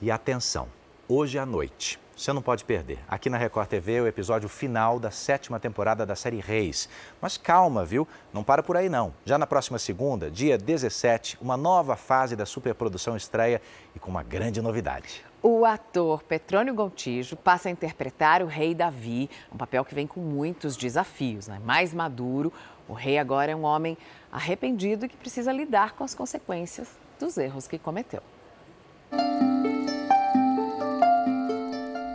E 0.00 0.10
atenção, 0.10 0.68
hoje 1.08 1.38
à 1.38 1.44
noite, 1.44 1.98
você 2.16 2.32
não 2.32 2.40
pode 2.40 2.64
perder. 2.64 2.98
Aqui 3.06 3.28
na 3.28 3.36
Record 3.36 3.68
TV, 3.68 4.00
o 4.00 4.06
episódio 4.06 4.48
final 4.48 4.98
da 4.98 5.10
sétima 5.10 5.60
temporada 5.60 6.06
da 6.06 6.16
série 6.16 6.40
Reis. 6.40 6.88
Mas 7.20 7.36
calma, 7.36 7.84
viu? 7.84 8.08
Não 8.32 8.42
para 8.42 8.62
por 8.62 8.74
aí 8.74 8.88
não. 8.88 9.12
Já 9.24 9.36
na 9.36 9.46
próxima 9.46 9.78
segunda, 9.78 10.30
dia 10.30 10.56
17, 10.56 11.36
uma 11.42 11.58
nova 11.58 11.94
fase 11.94 12.34
da 12.34 12.46
superprodução 12.46 13.16
estreia 13.16 13.60
e 13.94 13.98
com 13.98 14.10
uma 14.10 14.22
grande 14.22 14.62
novidade. 14.62 15.22
O 15.42 15.66
ator 15.66 16.22
Petrônio 16.22 16.74
Gontijo 16.74 17.36
passa 17.36 17.68
a 17.68 17.72
interpretar 17.72 18.42
o 18.42 18.46
rei 18.46 18.74
Davi, 18.74 19.28
um 19.52 19.58
papel 19.58 19.84
que 19.84 19.94
vem 19.94 20.06
com 20.06 20.20
muitos 20.20 20.74
desafios. 20.74 21.46
Né? 21.46 21.60
Mais 21.62 21.92
maduro, 21.92 22.50
o 22.88 22.94
rei 22.94 23.18
agora 23.18 23.52
é 23.52 23.56
um 23.56 23.64
homem 23.64 23.96
arrependido 24.32 25.06
que 25.06 25.16
precisa 25.16 25.52
lidar 25.52 25.92
com 25.92 26.02
as 26.02 26.14
consequências 26.14 26.88
dos 27.20 27.36
erros 27.36 27.68
que 27.68 27.78
cometeu. 27.78 28.22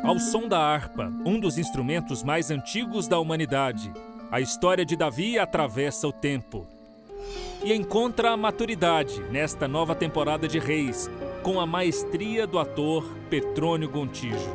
Ao 0.04 0.18
som 0.18 0.48
da 0.48 0.58
harpa, 0.58 1.14
um 1.24 1.40
dos 1.40 1.60
instrumentos 1.60 2.24
mais 2.24 2.50
antigos 2.50 3.08
da 3.08 3.20
humanidade, 3.20 3.94
a 4.32 4.42
história 4.42 4.84
de 4.84 4.96
Davi 4.96 5.38
atravessa 5.38 6.08
o 6.08 6.12
tempo 6.12 6.66
e 7.64 7.72
encontra 7.72 8.32
a 8.32 8.38
maturidade 8.38 9.22
nesta 9.30 9.68
nova 9.68 9.94
temporada 9.94 10.48
de 10.48 10.58
Reis, 10.58 11.08
com 11.44 11.60
a 11.60 11.68
maestria 11.68 12.48
do 12.48 12.58
ator 12.58 13.06
Petrônio 13.30 13.88
Gontijo. 13.90 14.50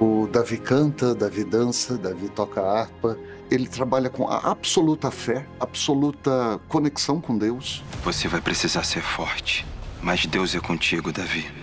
O 0.00 0.26
Davi 0.26 0.56
canta, 0.56 1.14
Davi 1.14 1.44
dança, 1.44 1.98
Davi 1.98 2.30
toca 2.30 2.62
harpa. 2.62 3.18
Ele 3.50 3.68
trabalha 3.68 4.08
com 4.08 4.26
a 4.26 4.38
absoluta 4.50 5.10
fé, 5.10 5.46
absoluta 5.60 6.58
conexão 6.66 7.20
com 7.20 7.36
Deus. 7.36 7.84
Você 8.02 8.26
vai 8.26 8.40
precisar 8.40 8.84
ser 8.84 9.02
forte, 9.02 9.66
mas 10.02 10.24
Deus 10.24 10.54
é 10.54 10.60
contigo, 10.60 11.12
Davi. 11.12 11.61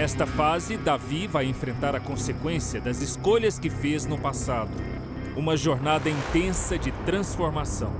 Nesta 0.00 0.28
fase, 0.28 0.76
Davi 0.76 1.26
vai 1.26 1.46
enfrentar 1.46 1.96
a 1.96 1.98
consequência 1.98 2.80
das 2.80 3.00
escolhas 3.00 3.58
que 3.58 3.68
fez 3.68 4.06
no 4.06 4.16
passado. 4.16 4.70
Uma 5.36 5.56
jornada 5.56 6.08
intensa 6.08 6.78
de 6.78 6.92
transformação. 7.04 7.92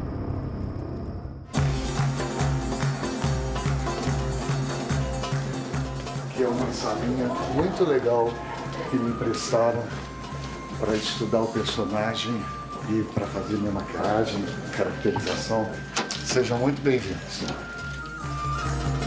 Que 6.36 6.44
é 6.44 6.46
uma 6.46 6.72
salinha 6.72 7.26
muito 7.56 7.82
legal 7.82 8.32
que 8.92 8.96
me 8.96 9.10
emprestaram 9.10 9.82
para 10.78 10.94
estudar 10.94 11.40
o 11.40 11.48
personagem 11.48 12.40
e 12.90 13.02
para 13.12 13.26
fazer 13.26 13.56
minha 13.56 13.72
maquiagem, 13.72 14.44
caracterização. 14.76 15.68
Sejam 16.24 16.58
muito 16.58 16.80
bem-vindos. 16.80 17.42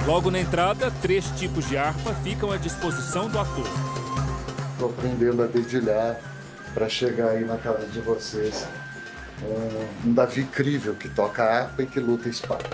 Logo 0.05 0.31
na 0.31 0.39
entrada, 0.39 0.89
três 0.99 1.29
tipos 1.37 1.69
de 1.69 1.77
harpa 1.77 2.13
ficam 2.15 2.51
à 2.51 2.57
disposição 2.57 3.29
do 3.29 3.37
ator. 3.37 3.67
Estou 4.73 4.89
aprendendo 4.89 5.43
a 5.43 5.45
dedilhar 5.45 6.19
para 6.73 6.89
chegar 6.89 7.29
aí 7.29 7.45
na 7.45 7.57
casa 7.57 7.85
de 7.85 7.99
vocês. 7.99 8.67
Um, 9.43 10.09
um 10.09 10.13
Davi 10.13 10.41
incrível 10.41 10.95
que 10.95 11.07
toca 11.07 11.43
harpa 11.43 11.83
e 11.83 11.85
que 11.85 11.99
luta 11.99 12.27
espada. 12.27 12.65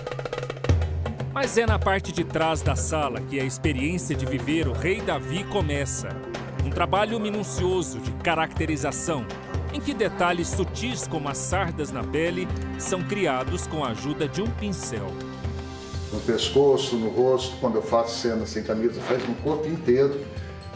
Mas 1.32 1.58
é 1.58 1.66
na 1.66 1.78
parte 1.78 2.12
de 2.12 2.24
trás 2.24 2.62
da 2.62 2.74
sala 2.74 3.20
que 3.20 3.38
a 3.38 3.44
experiência 3.44 4.16
de 4.16 4.24
viver 4.24 4.66
o 4.66 4.72
Rei 4.72 5.02
Davi 5.02 5.44
começa. 5.44 6.08
Um 6.64 6.70
trabalho 6.70 7.20
minucioso 7.20 8.00
de 8.00 8.10
caracterização, 8.12 9.26
em 9.72 9.80
que 9.80 9.92
detalhes 9.92 10.48
sutis 10.48 11.06
como 11.06 11.28
as 11.28 11.36
sardas 11.36 11.92
na 11.92 12.02
pele 12.02 12.48
são 12.78 13.02
criados 13.02 13.66
com 13.66 13.84
a 13.84 13.90
ajuda 13.90 14.26
de 14.26 14.40
um 14.40 14.50
pincel. 14.50 15.06
No 16.18 16.24
pescoço, 16.24 16.96
no 16.96 17.10
rosto, 17.10 17.56
quando 17.60 17.76
eu 17.76 17.82
faço 17.82 18.18
cena 18.18 18.44
sem 18.44 18.64
camisa, 18.64 19.00
faz 19.02 19.26
no 19.26 19.36
corpo 19.36 19.68
inteiro 19.68 20.20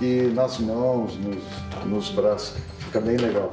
e 0.01 0.31
nas 0.33 0.59
mãos, 0.59 1.17
nos, 1.17 1.85
nos 1.85 2.11
braços. 2.11 2.55
Fica 2.79 3.01
bem 3.01 3.17
legal. 3.17 3.53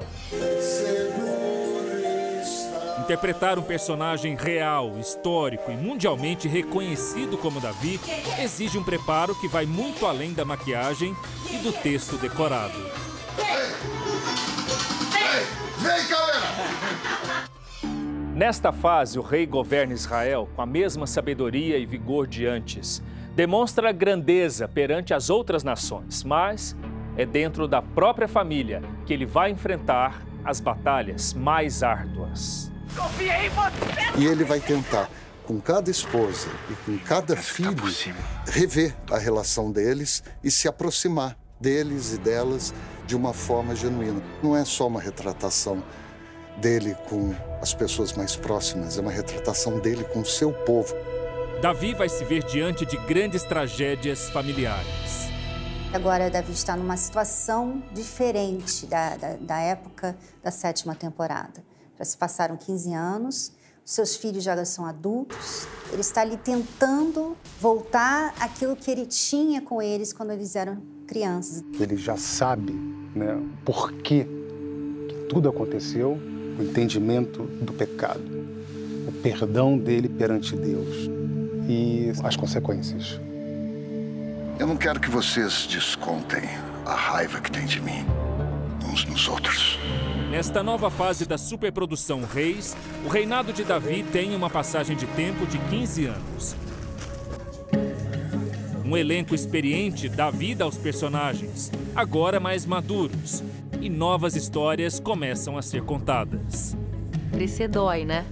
Interpretar 3.00 3.58
um 3.58 3.64
personagem 3.64 4.36
real, 4.36 5.00
histórico 5.00 5.72
e 5.72 5.76
mundialmente 5.76 6.48
reconhecido 6.48 7.40
como 7.40 7.60
Davi 7.60 8.00
exige 8.40 8.78
um 8.78 8.84
preparo 8.84 9.34
que 9.34 9.48
vai 9.48 9.66
muito 9.66 10.06
além 10.06 10.32
da 10.32 10.46
maquiagem 10.46 11.16
e 11.50 11.58
do 11.58 11.74
texto 11.74 12.18
decorado. 12.18 12.80
Vem, 15.80 16.08
galera! 16.08 16.19
Nesta 18.40 18.72
fase, 18.72 19.20
o 19.20 19.22
rei 19.22 19.46
governa 19.46 19.94
Israel 19.94 20.48
com 20.56 20.62
a 20.62 20.66
mesma 20.66 21.06
sabedoria 21.06 21.78
e 21.78 21.86
vigor 21.86 22.26
de 22.26 22.48
antes. 22.48 23.04
Demonstra 23.36 23.92
grandeza 23.92 24.66
perante 24.66 25.14
as 25.14 25.30
outras 25.30 25.62
nações, 25.62 26.24
mas 26.24 26.74
é 27.18 27.26
dentro 27.26 27.68
da 27.68 27.82
própria 27.82 28.30
família 28.30 28.82
que 29.06 29.12
ele 29.12 29.26
vai 29.26 29.52
enfrentar 29.52 30.26
as 30.46 30.62
batalhas 30.62 31.34
mais 31.34 31.84
árduas. 31.84 32.72
Confia 32.98 33.46
em 33.46 33.50
você! 33.50 34.18
E 34.18 34.26
ele 34.26 34.46
vai 34.46 34.62
tentar, 34.62 35.10
com 35.46 35.60
cada 35.60 35.92
esposa 35.92 36.48
e 36.70 36.74
com 36.86 36.98
cada 37.00 37.36
filho, 37.36 37.84
rever 38.48 38.96
a 39.12 39.18
relação 39.18 39.70
deles 39.70 40.24
e 40.42 40.50
se 40.50 40.66
aproximar 40.66 41.38
deles 41.60 42.14
e 42.14 42.18
delas 42.18 42.74
de 43.06 43.18
uma 43.18 43.34
forma 43.34 43.76
genuína. 43.76 44.22
Não 44.42 44.56
é 44.56 44.64
só 44.64 44.88
uma 44.88 45.02
retratação 45.02 45.84
dele 46.60 46.96
com 47.10 47.34
as 47.62 47.74
pessoas 47.74 48.14
mais 48.14 48.36
próximas, 48.36 48.98
é 48.98 49.02
uma 49.02 49.12
retratação 49.12 49.80
dele 49.80 50.04
com 50.04 50.20
o 50.20 50.26
seu 50.26 50.52
povo. 50.52 50.94
Davi 51.62 51.94
vai 51.94 52.08
se 52.08 52.24
ver 52.24 52.44
diante 52.44 52.86
de 52.86 52.98
grandes 52.98 53.44
tragédias 53.44 54.30
familiares. 54.30 55.30
Agora, 55.92 56.30
Davi 56.30 56.52
está 56.52 56.78
numa 56.78 56.96
situação 56.96 57.82
diferente 57.92 58.86
da, 58.86 59.18
da, 59.18 59.36
da 59.36 59.60
época 59.60 60.16
da 60.44 60.52
sétima 60.52 60.94
temporada. 60.94 61.64
Já 61.98 62.06
se 62.06 62.18
passaram 62.18 62.56
15 62.56 62.94
anos, 62.94 63.52
seus 63.84 64.16
filhos 64.16 64.44
já 64.44 64.64
são 64.66 64.86
adultos. 64.86 65.68
Ele 65.92 66.02
está 66.02 66.22
ali 66.22 66.38
tentando 66.38 67.36
voltar 67.60 68.36
aquilo 68.40 68.76
que 68.76 68.92
ele 68.92 69.08
tinha 69.08 69.62
com 69.62 69.82
eles 69.82 70.14
quando 70.14 70.32
eles 70.32 70.56
eram 70.56 70.80
crianças. 71.08 71.64
Ele 71.80 71.98
já 71.98 72.16
sabe 72.16 72.72
né, 73.16 73.42
por 73.66 73.92
que 73.94 74.28
tudo 75.28 75.50
aconteceu, 75.50 76.20
o 76.60 76.64
entendimento 76.64 77.44
do 77.62 77.72
pecado, 77.72 78.22
o 79.08 79.12
perdão 79.24 79.78
dele 79.78 80.10
perante 80.10 80.56
Deus 80.56 81.10
e 81.68 82.12
as 82.24 82.36
consequências. 82.36 83.20
Eu 84.60 84.68
não 84.68 84.76
quero 84.76 85.00
que 85.00 85.10
vocês 85.10 85.66
descontem 85.68 86.44
a 86.86 86.94
raiva 86.94 87.40
que 87.40 87.50
tem 87.50 87.66
de 87.66 87.82
mim 87.82 88.06
uns 88.92 89.06
nos 89.06 89.28
outros. 89.28 89.80
Nesta 90.30 90.62
nova 90.62 90.90
fase 90.90 91.26
da 91.26 91.38
superprodução 91.38 92.24
Reis, 92.24 92.76
o 93.06 93.08
reinado 93.08 93.54
de 93.54 93.64
Davi 93.64 94.04
tem 94.12 94.36
uma 94.36 94.50
passagem 94.50 94.98
de 94.98 95.06
tempo 95.08 95.46
de 95.46 95.58
15 95.58 96.06
anos. 96.08 96.56
Um 98.84 98.98
elenco 98.98 99.34
experiente 99.34 100.10
dá 100.10 100.30
vida 100.30 100.64
aos 100.64 100.78
personagens, 100.78 101.72
agora 101.96 102.40
mais 102.40 102.66
maduros, 102.66 103.44
e 103.82 103.90
novas 103.90 104.36
histórias 104.36 105.00
começam 105.00 105.58
a 105.58 105.62
ser 105.62 105.84
contadas. 105.84 106.76
Crescer 107.32 107.68
dói, 107.68 108.06
né? 108.06 108.26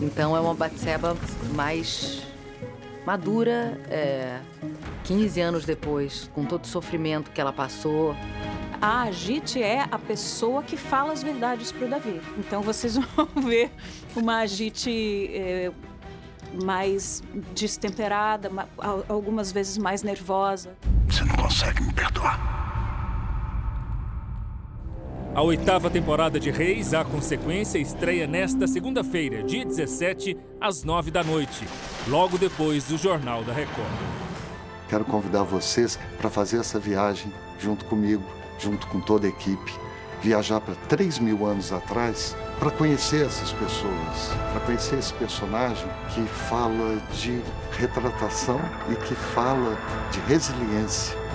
Então 0.00 0.36
é 0.36 0.40
uma 0.40 0.54
Batseba 0.54 1.16
mais 1.54 2.22
madura, 3.04 3.78
é, 3.90 4.38
15 5.04 5.40
anos 5.40 5.64
depois, 5.64 6.30
com 6.34 6.44
todo 6.44 6.64
o 6.64 6.66
sofrimento 6.66 7.30
que 7.30 7.40
ela 7.40 7.52
passou, 7.52 8.14
a 8.80 9.02
Agite 9.02 9.62
é 9.62 9.86
a 9.90 9.98
pessoa 9.98 10.62
que 10.62 10.76
fala 10.76 11.12
as 11.12 11.22
verdades 11.22 11.72
para 11.72 11.86
o 11.86 11.90
Davi. 11.90 12.20
Então 12.38 12.62
vocês 12.62 12.96
vão 13.16 13.26
ver 13.42 13.70
uma 14.14 14.38
Agite 14.38 15.30
é, 15.32 15.72
mais 16.62 17.22
destemperada, 17.54 18.50
algumas 19.08 19.50
vezes 19.50 19.76
mais 19.78 20.02
nervosa. 20.02 20.76
Você 21.08 21.24
não 21.24 21.36
consegue 21.36 21.82
me 21.82 21.92
perdoar. 21.92 22.57
A 25.38 25.40
oitava 25.40 25.88
temporada 25.88 26.40
de 26.40 26.50
Reis, 26.50 26.92
a 26.92 27.04
consequência, 27.04 27.78
estreia 27.78 28.26
nesta 28.26 28.66
segunda-feira, 28.66 29.40
dia 29.40 29.64
17, 29.64 30.36
às 30.60 30.82
nove 30.82 31.12
da 31.12 31.22
noite, 31.22 31.64
logo 32.08 32.36
depois 32.36 32.88
do 32.88 32.98
Jornal 32.98 33.44
da 33.44 33.52
Record. 33.52 33.86
Quero 34.88 35.04
convidar 35.04 35.44
vocês 35.44 35.96
para 36.18 36.28
fazer 36.28 36.58
essa 36.58 36.80
viagem 36.80 37.32
junto 37.56 37.84
comigo 37.84 38.24
junto 38.58 38.88
com 38.88 39.00
toda 39.00 39.28
a 39.28 39.30
equipe, 39.30 39.72
viajar 40.20 40.60
para 40.60 40.74
3 40.74 41.20
mil 41.20 41.46
anos 41.46 41.72
atrás 41.72 42.36
para 42.58 42.72
conhecer 42.72 43.24
essas 43.24 43.52
pessoas, 43.52 44.32
para 44.50 44.60
conhecer 44.66 44.98
esse 44.98 45.14
personagem 45.14 45.88
que 46.12 46.20
fala 46.22 46.96
de 47.12 47.40
retratação 47.78 48.60
e 48.90 48.96
que 48.96 49.14
fala 49.14 49.78
de 50.10 50.18
resiliência. 50.18 51.27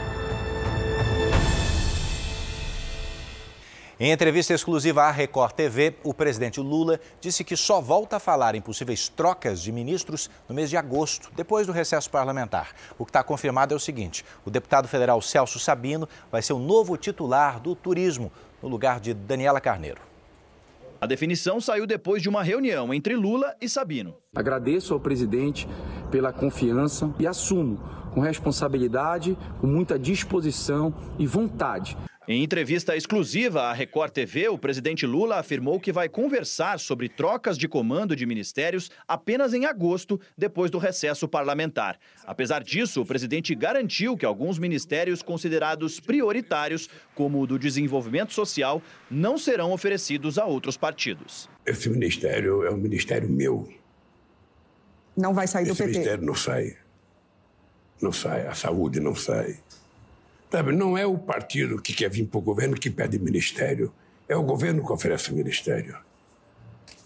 Em 4.03 4.11
entrevista 4.11 4.53
exclusiva 4.53 5.03
à 5.03 5.11
Record 5.11 5.53
TV, 5.53 5.95
o 6.03 6.13
presidente 6.13 6.59
Lula 6.59 6.99
disse 7.21 7.41
que 7.41 7.55
só 7.55 7.79
volta 7.79 8.17
a 8.17 8.19
falar 8.19 8.53
em 8.53 8.59
possíveis 8.59 9.07
trocas 9.07 9.61
de 9.61 9.71
ministros 9.71 10.29
no 10.49 10.53
mês 10.53 10.69
de 10.69 10.75
agosto, 10.75 11.31
depois 11.37 11.65
do 11.65 11.71
recesso 11.71 12.09
parlamentar. 12.09 12.75
O 12.99 13.05
que 13.05 13.11
está 13.11 13.23
confirmado 13.23 13.73
é 13.73 13.77
o 13.77 13.79
seguinte: 13.79 14.25
o 14.43 14.51
deputado 14.51 14.89
federal 14.89 15.21
Celso 15.21 15.57
Sabino 15.57 16.05
vai 16.29 16.41
ser 16.41 16.51
o 16.51 16.59
novo 16.59 16.97
titular 16.97 17.61
do 17.61 17.75
turismo, 17.75 18.29
no 18.61 18.67
lugar 18.67 18.99
de 18.99 19.13
Daniela 19.13 19.61
Carneiro. 19.61 20.01
A 20.99 21.05
definição 21.05 21.61
saiu 21.61 21.87
depois 21.87 22.21
de 22.21 22.27
uma 22.27 22.43
reunião 22.43 22.93
entre 22.93 23.15
Lula 23.15 23.55
e 23.61 23.69
Sabino. 23.69 24.17
Agradeço 24.35 24.93
ao 24.93 24.99
presidente 24.99 25.65
pela 26.11 26.33
confiança 26.33 27.09
e 27.17 27.25
assumo 27.25 27.79
com 28.13 28.19
responsabilidade, 28.19 29.37
com 29.61 29.67
muita 29.67 29.97
disposição 29.97 30.93
e 31.17 31.25
vontade 31.25 31.97
em 32.25 32.41
entrevista 32.41 32.95
exclusiva 32.95 33.63
à 33.63 33.73
Record 33.73 34.13
TV, 34.13 34.47
o 34.47 34.57
presidente 34.57 35.05
Lula 35.05 35.39
afirmou 35.39 35.77
que 35.77 35.91
vai 35.91 36.07
conversar 36.07 36.79
sobre 36.79 37.09
trocas 37.09 37.57
de 37.57 37.67
comando 37.67 38.15
de 38.15 38.25
ministérios 38.25 38.89
apenas 39.05 39.53
em 39.53 39.65
agosto, 39.65 40.19
depois 40.38 40.71
do 40.71 40.77
recesso 40.77 41.27
parlamentar. 41.27 41.99
Apesar 42.25 42.63
disso, 42.63 43.01
o 43.01 43.05
presidente 43.05 43.53
garantiu 43.53 44.15
que 44.15 44.25
alguns 44.25 44.57
ministérios 44.57 45.21
considerados 45.21 45.99
prioritários, 45.99 46.89
como 47.13 47.41
o 47.41 47.47
do 47.47 47.59
desenvolvimento 47.59 48.31
social, 48.31 48.81
não 49.12 49.38
serão 49.38 49.73
oferecidos 49.73 50.38
a 50.38 50.45
outros 50.45 50.77
partidos. 50.77 51.49
Esse 51.65 51.89
ministério 51.89 52.63
é 52.63 52.71
um 52.71 52.77
ministério 52.77 53.29
meu. 53.29 53.67
Não 55.15 55.33
vai 55.33 55.45
sair 55.45 55.63
Esse 55.63 55.71
do 55.73 55.75
PT? 55.75 55.89
Esse 55.89 55.99
ministério 55.99 56.25
não 56.25 56.36
sai. 56.36 56.77
Não 58.01 58.12
sai. 58.13 58.47
A 58.47 58.55
saúde 58.55 59.01
não 59.01 59.13
sai. 59.13 59.59
Sabe, 60.53 60.71
não 60.71 60.95
é 60.95 61.03
o 61.03 61.17
partido 61.17 61.81
que 61.81 61.93
quer 61.93 62.11
vir 62.11 62.27
para 62.27 62.37
o 62.37 62.41
governo 62.41 62.75
que 62.75 62.87
pede 62.87 63.17
ministério, 63.17 63.91
é 64.29 64.37
o 64.37 64.43
governo 64.43 64.85
que 64.85 64.91
oferece 64.91 65.31
o 65.31 65.35
ministério. 65.35 65.97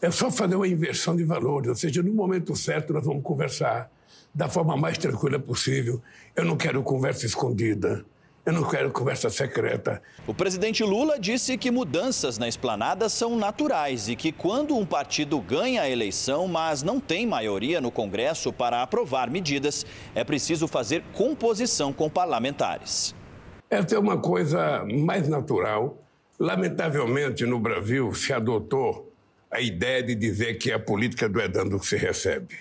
É 0.01 0.11
só 0.11 0.29
fazer 0.29 0.55
uma 0.55 0.67
inversão 0.67 1.15
de 1.15 1.23
valores, 1.23 1.69
ou 1.69 1.75
seja, 1.75 2.03
no 2.03 2.11
momento 2.11 2.53
certo 2.57 2.91
nós 2.91 3.05
vamos 3.05 3.23
conversar 3.23 3.89
da 4.35 4.49
forma 4.49 4.75
mais 4.75 4.97
tranquila 4.97 5.39
possível. 5.39 6.01
Eu 6.35 6.43
não 6.43 6.57
quero 6.57 6.83
conversa 6.83 7.25
escondida. 7.25 8.03
Eu 8.45 8.51
não 8.51 8.67
quero 8.67 8.91
conversa 8.91 9.29
secreta. 9.29 10.01
O 10.25 10.33
presidente 10.33 10.83
Lula 10.83 11.17
disse 11.17 11.57
que 11.57 11.71
mudanças 11.71 12.37
na 12.37 12.49
esplanada 12.49 13.07
são 13.07 13.37
naturais 13.37 14.09
e 14.09 14.15
que 14.17 14.33
quando 14.33 14.75
um 14.75 14.85
partido 14.85 15.39
ganha 15.39 15.83
a 15.83 15.89
eleição, 15.89 16.49
mas 16.49 16.83
não 16.83 16.99
tem 16.99 17.25
maioria 17.25 17.79
no 17.79 17.91
Congresso 17.91 18.51
para 18.51 18.81
aprovar 18.81 19.29
medidas, 19.29 19.85
é 20.13 20.23
preciso 20.25 20.67
fazer 20.67 21.01
composição 21.13 21.93
com 21.93 22.09
parlamentares. 22.09 23.15
Essa 23.69 23.95
é 23.95 23.99
uma 23.99 24.17
coisa 24.17 24.85
mais 24.85 25.27
natural. 25.27 26.01
Lamentavelmente, 26.39 27.45
no 27.45 27.59
Brasil, 27.59 28.13
se 28.13 28.31
adotou 28.31 29.11
a 29.51 29.59
ideia 29.59 30.01
de 30.01 30.15
dizer 30.15 30.57
que 30.57 30.71
a 30.71 30.79
política 30.79 31.27
do 31.27 31.39
é 31.41 31.49
dando 31.49 31.77
que 31.77 31.85
se 31.85 31.97
recebe. 31.97 32.55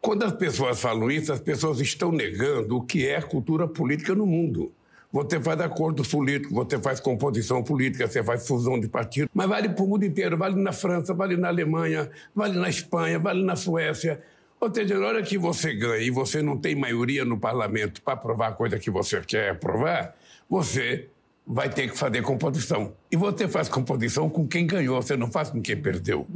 Quando 0.00 0.24
as 0.24 0.32
pessoas 0.32 0.80
falam 0.80 1.08
isso, 1.10 1.32
as 1.32 1.40
pessoas 1.40 1.78
estão 1.78 2.10
negando 2.10 2.76
o 2.76 2.82
que 2.82 3.06
é 3.06 3.20
cultura 3.20 3.68
política 3.68 4.16
no 4.16 4.26
mundo. 4.26 4.72
Você 5.12 5.38
faz 5.38 5.60
acordos 5.60 6.08
políticos, 6.08 6.52
você 6.52 6.76
faz 6.78 6.98
composição 6.98 7.62
política, 7.62 8.08
você 8.08 8.24
faz 8.24 8.44
fusão 8.44 8.80
de 8.80 8.88
partidos, 8.88 9.30
mas 9.32 9.48
vale 9.48 9.68
para 9.68 9.84
o 9.84 9.86
mundo 9.86 10.04
inteiro, 10.04 10.36
vale 10.36 10.60
na 10.60 10.72
França, 10.72 11.14
vale 11.14 11.36
na 11.36 11.48
Alemanha, 11.48 12.10
vale 12.34 12.58
na 12.58 12.68
Espanha, 12.68 13.18
vale 13.18 13.44
na 13.44 13.54
Suécia. 13.54 14.20
Ou 14.58 14.74
seja, 14.74 14.98
na 14.98 15.06
hora 15.06 15.22
que 15.22 15.36
você 15.38 15.74
ganha 15.74 16.02
e 16.02 16.10
você 16.10 16.42
não 16.42 16.56
tem 16.56 16.74
maioria 16.74 17.24
no 17.24 17.38
parlamento 17.38 18.00
para 18.02 18.14
aprovar 18.14 18.48
a 18.48 18.52
coisa 18.52 18.78
que 18.78 18.90
você 18.90 19.20
quer 19.20 19.50
aprovar, 19.50 20.16
você 20.52 21.08
vai 21.46 21.70
ter 21.70 21.90
que 21.90 21.96
fazer 21.96 22.20
composição. 22.20 22.94
E 23.10 23.16
você 23.16 23.48
faz 23.48 23.70
composição 23.70 24.28
com 24.28 24.46
quem 24.46 24.66
ganhou, 24.66 25.00
você 25.00 25.16
não 25.16 25.30
faz 25.32 25.48
com 25.48 25.62
quem 25.62 25.80
perdeu. 25.80 26.26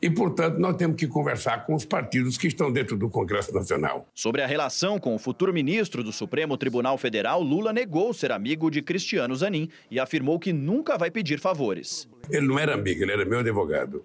E, 0.00 0.08
portanto, 0.08 0.58
nós 0.58 0.76
temos 0.76 0.96
que 0.96 1.06
conversar 1.06 1.66
com 1.66 1.74
os 1.74 1.84
partidos 1.84 2.38
que 2.38 2.46
estão 2.46 2.72
dentro 2.72 2.96
do 2.96 3.10
Congresso 3.10 3.52
Nacional. 3.52 4.08
Sobre 4.14 4.40
a 4.40 4.46
relação 4.46 4.98
com 4.98 5.14
o 5.14 5.18
futuro 5.18 5.52
ministro 5.52 6.02
do 6.02 6.10
Supremo 6.10 6.56
Tribunal 6.56 6.96
Federal, 6.96 7.42
Lula 7.42 7.70
negou 7.70 8.14
ser 8.14 8.32
amigo 8.32 8.70
de 8.70 8.80
Cristiano 8.80 9.36
Zanin 9.36 9.68
e 9.90 10.00
afirmou 10.00 10.38
que 10.38 10.54
nunca 10.54 10.96
vai 10.96 11.10
pedir 11.10 11.38
favores. 11.38 12.08
Ele 12.30 12.46
não 12.46 12.58
era 12.58 12.72
amigo, 12.72 13.02
ele 13.02 13.12
era 13.12 13.26
meu 13.26 13.40
advogado, 13.40 14.02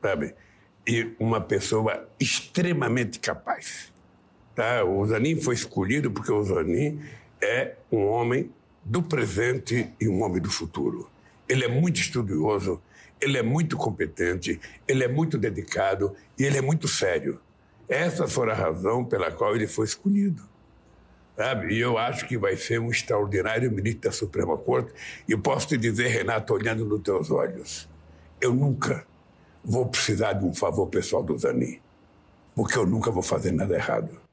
sabe? 0.00 0.36
E 0.86 1.10
uma 1.18 1.40
pessoa 1.40 2.08
extremamente 2.20 3.18
capaz. 3.18 3.92
Tá? 4.54 4.84
O 4.84 5.04
Zanin 5.04 5.40
foi 5.40 5.56
escolhido 5.56 6.12
porque 6.12 6.30
o 6.30 6.44
Zanin 6.44 7.00
é 7.42 7.74
um 7.90 8.06
homem 8.06 8.50
do 8.84 9.02
presente 9.02 9.92
e 10.00 10.08
um 10.08 10.22
homem 10.22 10.40
do 10.40 10.50
futuro. 10.50 11.08
Ele 11.48 11.64
é 11.64 11.68
muito 11.68 12.00
estudioso, 12.00 12.80
ele 13.20 13.38
é 13.38 13.42
muito 13.42 13.76
competente, 13.76 14.60
ele 14.86 15.04
é 15.04 15.08
muito 15.08 15.38
dedicado 15.38 16.14
e 16.38 16.44
ele 16.44 16.58
é 16.58 16.60
muito 16.60 16.86
sério. 16.86 17.40
Essa 17.88 18.26
foi 18.26 18.50
a 18.50 18.54
razão 18.54 19.04
pela 19.04 19.30
qual 19.30 19.54
ele 19.54 19.66
foi 19.66 19.86
escolhido. 19.86 20.42
Sabe? 21.36 21.74
E 21.74 21.80
eu 21.80 21.98
acho 21.98 22.28
que 22.28 22.38
vai 22.38 22.56
ser 22.56 22.78
um 22.78 22.90
extraordinário 22.90 23.70
ministro 23.70 24.02
da 24.02 24.12
Suprema 24.12 24.56
Corte. 24.56 24.92
E 25.28 25.36
posso 25.36 25.68
te 25.68 25.76
dizer, 25.76 26.08
Renato, 26.08 26.54
olhando 26.54 26.84
nos 26.84 27.02
teus 27.02 27.30
olhos, 27.30 27.88
eu 28.40 28.54
nunca 28.54 29.04
vou 29.64 29.86
precisar 29.86 30.34
de 30.34 30.44
um 30.44 30.54
favor 30.54 30.86
pessoal 30.86 31.22
do 31.22 31.36
Zanin, 31.36 31.80
porque 32.54 32.78
eu 32.78 32.86
nunca 32.86 33.10
vou 33.10 33.22
fazer 33.22 33.50
nada 33.50 33.74
errado. 33.74 34.23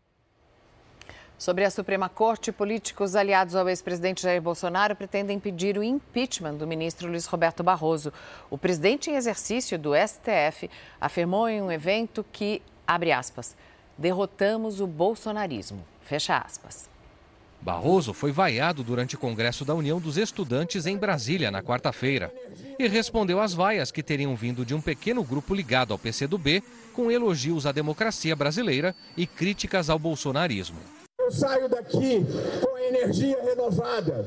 Sobre 1.41 1.65
a 1.65 1.71
Suprema 1.71 2.07
Corte, 2.07 2.51
políticos 2.51 3.15
aliados 3.15 3.55
ao 3.55 3.67
ex-presidente 3.67 4.21
Jair 4.21 4.39
Bolsonaro 4.39 4.95
pretendem 4.95 5.39
pedir 5.39 5.75
o 5.75 5.81
impeachment 5.81 6.53
do 6.53 6.67
ministro 6.67 7.09
Luiz 7.09 7.25
Roberto 7.25 7.63
Barroso. 7.63 8.13
O 8.47 8.59
presidente 8.59 9.09
em 9.09 9.15
exercício 9.15 9.79
do 9.79 9.93
STF 9.95 10.69
afirmou 11.01 11.49
em 11.49 11.59
um 11.59 11.71
evento 11.71 12.23
que, 12.31 12.61
abre 12.85 13.11
aspas, 13.11 13.57
derrotamos 13.97 14.79
o 14.81 14.85
bolsonarismo, 14.85 15.83
fecha 16.01 16.37
aspas. 16.37 16.87
Barroso 17.59 18.13
foi 18.13 18.31
vaiado 18.31 18.83
durante 18.83 19.15
o 19.15 19.19
Congresso 19.19 19.65
da 19.65 19.73
União 19.73 19.99
dos 19.99 20.17
Estudantes 20.17 20.85
em 20.85 20.95
Brasília 20.95 21.49
na 21.49 21.63
quarta-feira 21.63 22.31
e 22.77 22.87
respondeu 22.87 23.41
às 23.41 23.51
vaias 23.51 23.91
que 23.91 24.03
teriam 24.03 24.35
vindo 24.35 24.63
de 24.63 24.75
um 24.75 24.81
pequeno 24.81 25.23
grupo 25.23 25.55
ligado 25.55 25.91
ao 25.91 25.97
PCdoB 25.97 26.63
com 26.93 27.09
elogios 27.09 27.65
à 27.65 27.71
democracia 27.71 28.35
brasileira 28.35 28.95
e 29.17 29.25
críticas 29.25 29.89
ao 29.89 29.97
bolsonarismo. 29.97 31.00
Eu 31.31 31.37
saio 31.37 31.69
daqui 31.69 32.25
com 32.61 32.75
a 32.75 32.83
energia 32.83 33.41
renovada, 33.41 34.25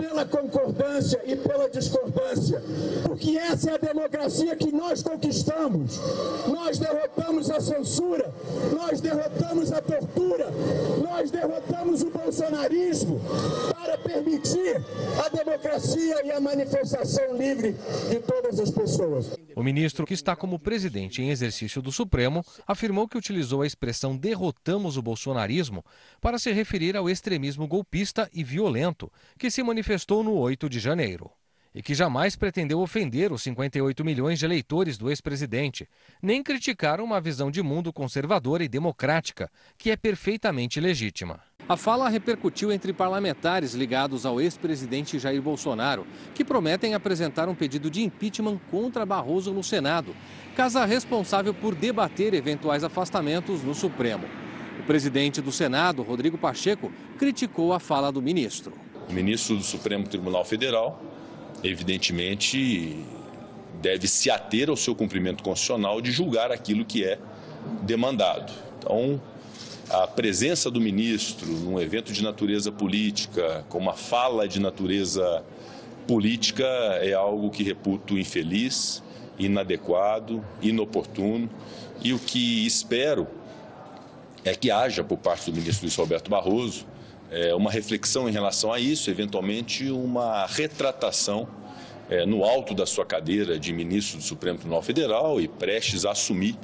pela 0.00 0.24
concordância 0.24 1.20
e 1.26 1.36
pela 1.36 1.68
discordância, 1.68 2.62
porque 3.04 3.36
essa 3.36 3.72
é 3.72 3.74
a 3.74 3.78
democracia 3.78 4.56
que 4.56 4.72
nós 4.72 5.02
conquistamos. 5.02 6.00
Nós 6.48 6.78
derrotamos 6.78 7.50
a 7.50 7.60
censura, 7.60 8.32
nós 8.74 9.00
derrotamos 9.02 9.70
a 9.70 9.82
tortura, 9.82 10.50
nós 11.02 11.30
derrotamos 11.30 12.02
o 12.02 12.10
bolsonarismo 12.10 13.20
para 13.74 13.98
permitir 13.98 14.82
a 15.22 15.28
democracia 15.28 16.24
e 16.24 16.30
a 16.32 16.40
manifestação 16.40 17.36
livre 17.36 17.76
de 18.08 18.20
todas 18.20 18.58
as 18.58 18.70
pessoas. 18.70 19.30
O 19.54 19.62
ministro, 19.62 20.06
que 20.06 20.14
está 20.14 20.34
como 20.34 20.58
presidente 20.58 21.20
em 21.20 21.28
exercício 21.28 21.82
do 21.82 21.92
Supremo, 21.92 22.42
afirmou 22.66 23.06
que 23.06 23.18
utilizou 23.18 23.60
a 23.60 23.66
expressão 23.66 24.16
derrotamos 24.16 24.96
o 24.96 25.02
bolsonarismo 25.02 25.84
para 26.20 26.38
se 26.38 26.50
referir 26.52 26.96
ao 26.96 27.10
extremismo 27.10 27.66
golpista 27.66 28.30
e 28.32 28.42
violento 28.42 29.12
que 29.38 29.50
se 29.50 29.62
manifestou 29.62 29.89
no 30.22 30.34
8 30.34 30.68
de 30.68 30.78
janeiro. 30.78 31.30
E 31.74 31.82
que 31.82 31.94
jamais 31.94 32.34
pretendeu 32.34 32.80
ofender 32.80 33.32
os 33.32 33.42
58 33.42 34.04
milhões 34.04 34.38
de 34.38 34.44
eleitores 34.44 34.98
do 34.98 35.08
ex-presidente, 35.08 35.88
nem 36.20 36.42
criticar 36.42 37.00
uma 37.00 37.20
visão 37.20 37.50
de 37.50 37.62
mundo 37.62 37.92
conservadora 37.92 38.64
e 38.64 38.68
democrática, 38.68 39.50
que 39.78 39.90
é 39.90 39.96
perfeitamente 39.96 40.80
legítima. 40.80 41.40
A 41.68 41.76
fala 41.76 42.08
repercutiu 42.08 42.72
entre 42.72 42.92
parlamentares 42.92 43.74
ligados 43.74 44.26
ao 44.26 44.40
ex-presidente 44.40 45.20
Jair 45.20 45.40
Bolsonaro, 45.40 46.04
que 46.34 46.44
prometem 46.44 46.94
apresentar 46.94 47.48
um 47.48 47.54
pedido 47.54 47.88
de 47.88 48.02
impeachment 48.02 48.58
contra 48.70 49.06
Barroso 49.06 49.52
no 49.52 49.62
Senado, 49.62 50.14
casa 50.56 50.84
responsável 50.84 51.54
por 51.54 51.76
debater 51.76 52.34
eventuais 52.34 52.82
afastamentos 52.82 53.62
no 53.62 53.74
Supremo. 53.74 54.26
O 54.80 54.82
presidente 54.82 55.40
do 55.40 55.52
Senado, 55.52 56.02
Rodrigo 56.02 56.36
Pacheco, 56.36 56.90
criticou 57.16 57.72
a 57.72 57.78
fala 57.78 58.10
do 58.10 58.20
ministro. 58.20 58.72
Ministro 59.12 59.56
do 59.56 59.62
Supremo 59.62 60.06
Tribunal 60.06 60.44
Federal, 60.44 61.00
evidentemente, 61.62 62.96
deve 63.80 64.06
se 64.06 64.30
ater 64.30 64.68
ao 64.68 64.76
seu 64.76 64.94
cumprimento 64.94 65.42
constitucional 65.42 66.00
de 66.00 66.10
julgar 66.10 66.50
aquilo 66.52 66.84
que 66.84 67.04
é 67.04 67.18
demandado. 67.82 68.52
Então, 68.78 69.20
a 69.88 70.06
presença 70.06 70.70
do 70.70 70.80
ministro 70.80 71.46
num 71.46 71.80
evento 71.80 72.12
de 72.12 72.22
natureza 72.22 72.70
política, 72.70 73.64
com 73.68 73.78
uma 73.78 73.94
fala 73.94 74.46
de 74.46 74.60
natureza 74.60 75.44
política, 76.06 76.64
é 77.02 77.12
algo 77.12 77.50
que 77.50 77.62
reputo 77.62 78.18
infeliz, 78.18 79.02
inadequado, 79.38 80.44
inoportuno. 80.62 81.50
E 82.02 82.12
o 82.12 82.18
que 82.18 82.66
espero 82.66 83.26
é 84.44 84.54
que 84.54 84.70
haja, 84.70 85.02
por 85.02 85.18
parte 85.18 85.50
do 85.50 85.56
ministro 85.56 85.86
Luiz 85.86 85.96
Roberto 85.96 86.30
Barroso, 86.30 86.86
é, 87.30 87.54
uma 87.54 87.70
reflexão 87.70 88.28
em 88.28 88.32
relação 88.32 88.72
a 88.72 88.80
isso, 88.80 89.10
eventualmente 89.10 89.90
uma 89.90 90.46
retratação 90.46 91.48
é, 92.08 92.26
no 92.26 92.44
alto 92.44 92.74
da 92.74 92.84
sua 92.84 93.06
cadeira 93.06 93.58
de 93.58 93.72
ministro 93.72 94.18
do 94.18 94.24
Supremo 94.24 94.58
Tribunal 94.58 94.82
Federal 94.82 95.40
e 95.40 95.46
prestes 95.46 96.04
a 96.04 96.10
assumir 96.10 96.56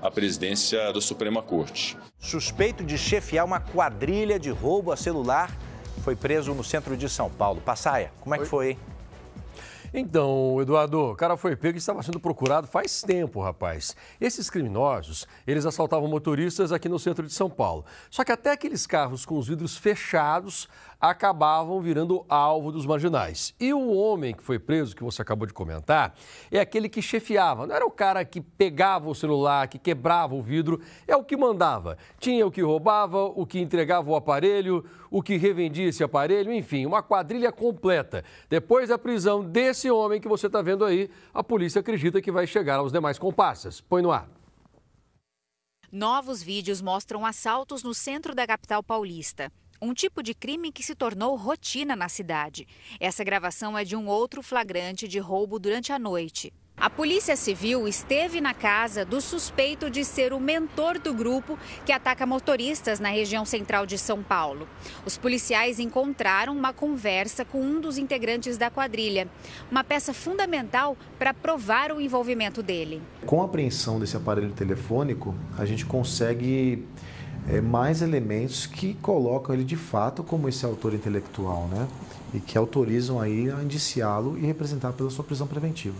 a 0.00 0.10
presidência 0.10 0.92
da 0.92 1.00
Suprema 1.00 1.42
Corte. 1.42 1.96
Suspeito 2.18 2.82
de 2.82 2.96
chefiar 2.96 3.44
uma 3.44 3.60
quadrilha 3.60 4.38
de 4.38 4.50
roubo 4.50 4.92
a 4.92 4.96
celular 4.96 5.56
foi 6.02 6.16
preso 6.16 6.52
no 6.54 6.64
centro 6.64 6.96
de 6.96 7.08
São 7.08 7.30
Paulo. 7.30 7.60
Passaia, 7.60 8.12
como 8.20 8.34
é 8.34 8.38
que 8.38 8.44
foi, 8.44 8.70
hein? 8.70 8.78
Então, 9.96 10.60
Eduardo, 10.60 11.12
o 11.12 11.14
cara 11.14 11.36
foi 11.36 11.54
pego 11.54 11.76
e 11.76 11.78
estava 11.78 12.02
sendo 12.02 12.18
procurado 12.18 12.66
faz 12.66 13.00
tempo, 13.00 13.40
rapaz. 13.40 13.94
Esses 14.20 14.50
criminosos, 14.50 15.24
eles 15.46 15.64
assaltavam 15.64 16.08
motoristas 16.08 16.72
aqui 16.72 16.88
no 16.88 16.98
centro 16.98 17.24
de 17.24 17.32
São 17.32 17.48
Paulo. 17.48 17.84
Só 18.10 18.24
que 18.24 18.32
até 18.32 18.50
aqueles 18.50 18.88
carros 18.88 19.24
com 19.24 19.38
os 19.38 19.46
vidros 19.46 19.76
fechados 19.76 20.68
acabavam 21.10 21.82
virando 21.82 22.24
alvo 22.30 22.72
dos 22.72 22.86
marginais. 22.86 23.54
E 23.60 23.74
o 23.74 23.92
homem 23.92 24.34
que 24.34 24.42
foi 24.42 24.58
preso, 24.58 24.96
que 24.96 25.04
você 25.04 25.20
acabou 25.20 25.46
de 25.46 25.52
comentar, 25.52 26.14
é 26.50 26.58
aquele 26.58 26.88
que 26.88 27.02
chefiava. 27.02 27.66
Não 27.66 27.76
era 27.76 27.84
o 27.84 27.90
cara 27.90 28.24
que 28.24 28.40
pegava 28.40 29.10
o 29.10 29.14
celular, 29.14 29.68
que 29.68 29.78
quebrava 29.78 30.34
o 30.34 30.40
vidro, 30.40 30.80
é 31.06 31.14
o 31.14 31.22
que 31.22 31.36
mandava. 31.36 31.98
Tinha 32.18 32.46
o 32.46 32.50
que 32.50 32.62
roubava, 32.62 33.22
o 33.22 33.44
que 33.44 33.60
entregava 33.60 34.10
o 34.10 34.16
aparelho, 34.16 34.82
o 35.10 35.22
que 35.22 35.36
revendia 35.36 35.88
esse 35.88 36.02
aparelho, 36.02 36.50
enfim, 36.50 36.86
uma 36.86 37.02
quadrilha 37.02 37.52
completa. 37.52 38.24
Depois 38.48 38.88
da 38.88 38.96
prisão 38.96 39.44
desse 39.44 39.90
homem 39.90 40.20
que 40.20 40.28
você 40.28 40.46
está 40.46 40.62
vendo 40.62 40.86
aí, 40.86 41.10
a 41.34 41.44
polícia 41.44 41.80
acredita 41.80 42.22
que 42.22 42.32
vai 42.32 42.46
chegar 42.46 42.76
aos 42.76 42.92
demais 42.92 43.18
comparsas. 43.18 43.78
Põe 43.78 44.00
no 44.00 44.10
ar. 44.10 44.26
Novos 45.92 46.42
vídeos 46.42 46.80
mostram 46.80 47.26
assaltos 47.26 47.82
no 47.82 47.92
centro 47.92 48.34
da 48.34 48.46
capital 48.46 48.82
paulista 48.82 49.52
um 49.84 49.92
tipo 49.92 50.22
de 50.22 50.32
crime 50.32 50.72
que 50.72 50.82
se 50.82 50.94
tornou 50.94 51.36
rotina 51.36 51.94
na 51.94 52.08
cidade. 52.08 52.66
Essa 52.98 53.22
gravação 53.22 53.76
é 53.76 53.84
de 53.84 53.94
um 53.94 54.06
outro 54.06 54.42
flagrante 54.42 55.06
de 55.06 55.18
roubo 55.18 55.58
durante 55.58 55.92
a 55.92 55.98
noite. 55.98 56.52
A 56.76 56.90
Polícia 56.90 57.36
Civil 57.36 57.86
esteve 57.86 58.40
na 58.40 58.52
casa 58.52 59.04
do 59.04 59.20
suspeito 59.20 59.88
de 59.88 60.04
ser 60.04 60.32
o 60.32 60.40
mentor 60.40 60.98
do 60.98 61.14
grupo 61.14 61.56
que 61.86 61.92
ataca 61.92 62.26
motoristas 62.26 62.98
na 62.98 63.10
região 63.10 63.44
central 63.44 63.86
de 63.86 63.96
São 63.96 64.22
Paulo. 64.24 64.66
Os 65.06 65.16
policiais 65.16 65.78
encontraram 65.78 66.56
uma 66.56 66.72
conversa 66.72 67.44
com 67.44 67.60
um 67.60 67.80
dos 67.80 67.96
integrantes 67.96 68.58
da 68.58 68.70
quadrilha, 68.70 69.28
uma 69.70 69.84
peça 69.84 70.12
fundamental 70.12 70.96
para 71.16 71.32
provar 71.32 71.92
o 71.92 72.00
envolvimento 72.00 72.60
dele. 72.60 73.00
Com 73.24 73.40
a 73.40 73.44
apreensão 73.44 74.00
desse 74.00 74.16
aparelho 74.16 74.50
telefônico, 74.50 75.32
a 75.56 75.64
gente 75.64 75.86
consegue 75.86 76.84
é, 77.48 77.60
mais 77.60 78.02
elementos 78.02 78.66
que 78.66 78.94
colocam 78.94 79.54
ele 79.54 79.64
de 79.64 79.76
fato 79.76 80.22
como 80.22 80.48
esse 80.48 80.64
autor 80.64 80.94
intelectual, 80.94 81.68
né? 81.68 81.86
E 82.32 82.40
que 82.40 82.58
autorizam 82.58 83.20
aí 83.20 83.50
a 83.50 83.62
indiciá-lo 83.62 84.36
e 84.38 84.46
representar 84.46 84.92
pela 84.92 85.10
sua 85.10 85.24
prisão 85.24 85.46
preventiva. 85.46 85.94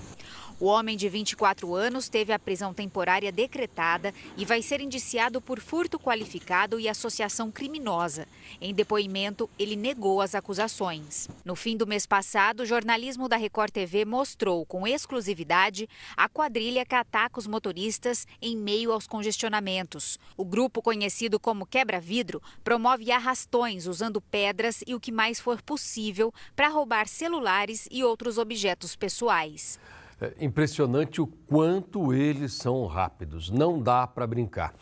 O 0.60 0.66
homem 0.66 0.96
de 0.96 1.08
24 1.08 1.74
anos 1.74 2.08
teve 2.08 2.32
a 2.32 2.38
prisão 2.38 2.72
temporária 2.72 3.32
decretada 3.32 4.14
e 4.36 4.44
vai 4.44 4.62
ser 4.62 4.80
indiciado 4.80 5.40
por 5.40 5.58
furto 5.58 5.98
qualificado 5.98 6.78
e 6.78 6.88
associação 6.88 7.50
criminosa. 7.50 8.28
Em 8.60 8.72
depoimento, 8.72 9.50
ele 9.58 9.74
negou 9.74 10.20
as 10.20 10.32
acusações. 10.32 11.28
No 11.44 11.56
fim 11.56 11.76
do 11.76 11.88
mês 11.88 12.06
passado, 12.06 12.60
o 12.60 12.66
jornalismo 12.66 13.28
da 13.28 13.36
Record 13.36 13.72
TV 13.72 14.04
mostrou 14.04 14.64
com 14.64 14.86
exclusividade 14.86 15.88
a 16.16 16.28
quadrilha 16.28 16.86
que 16.86 16.94
ataca 16.94 17.40
os 17.40 17.48
motoristas 17.48 18.24
em 18.40 18.56
meio 18.56 18.92
aos 18.92 19.08
congestionamentos. 19.08 20.20
O 20.36 20.44
grupo, 20.44 20.80
conhecido 20.80 21.40
como 21.40 21.66
Quebra-Vidro, 21.66 22.40
promove 22.62 23.10
arrastões 23.10 23.88
usando 23.88 24.20
pedras 24.20 24.84
e 24.86 24.94
o 24.94 25.00
que 25.00 25.10
mais 25.10 25.40
for 25.40 25.60
possível 25.60 26.32
para 26.54 26.68
roubar 26.68 27.08
celulares 27.08 27.88
e 27.90 28.04
outros 28.04 28.38
objetos 28.38 28.94
pessoais. 28.94 29.80
É 30.20 30.44
impressionante 30.44 31.20
o 31.20 31.26
quanto 31.26 32.12
eles 32.12 32.52
são 32.52 32.86
rápidos, 32.86 33.50
não 33.50 33.80
dá 33.80 34.06
para 34.06 34.26
brincar. 34.26 34.74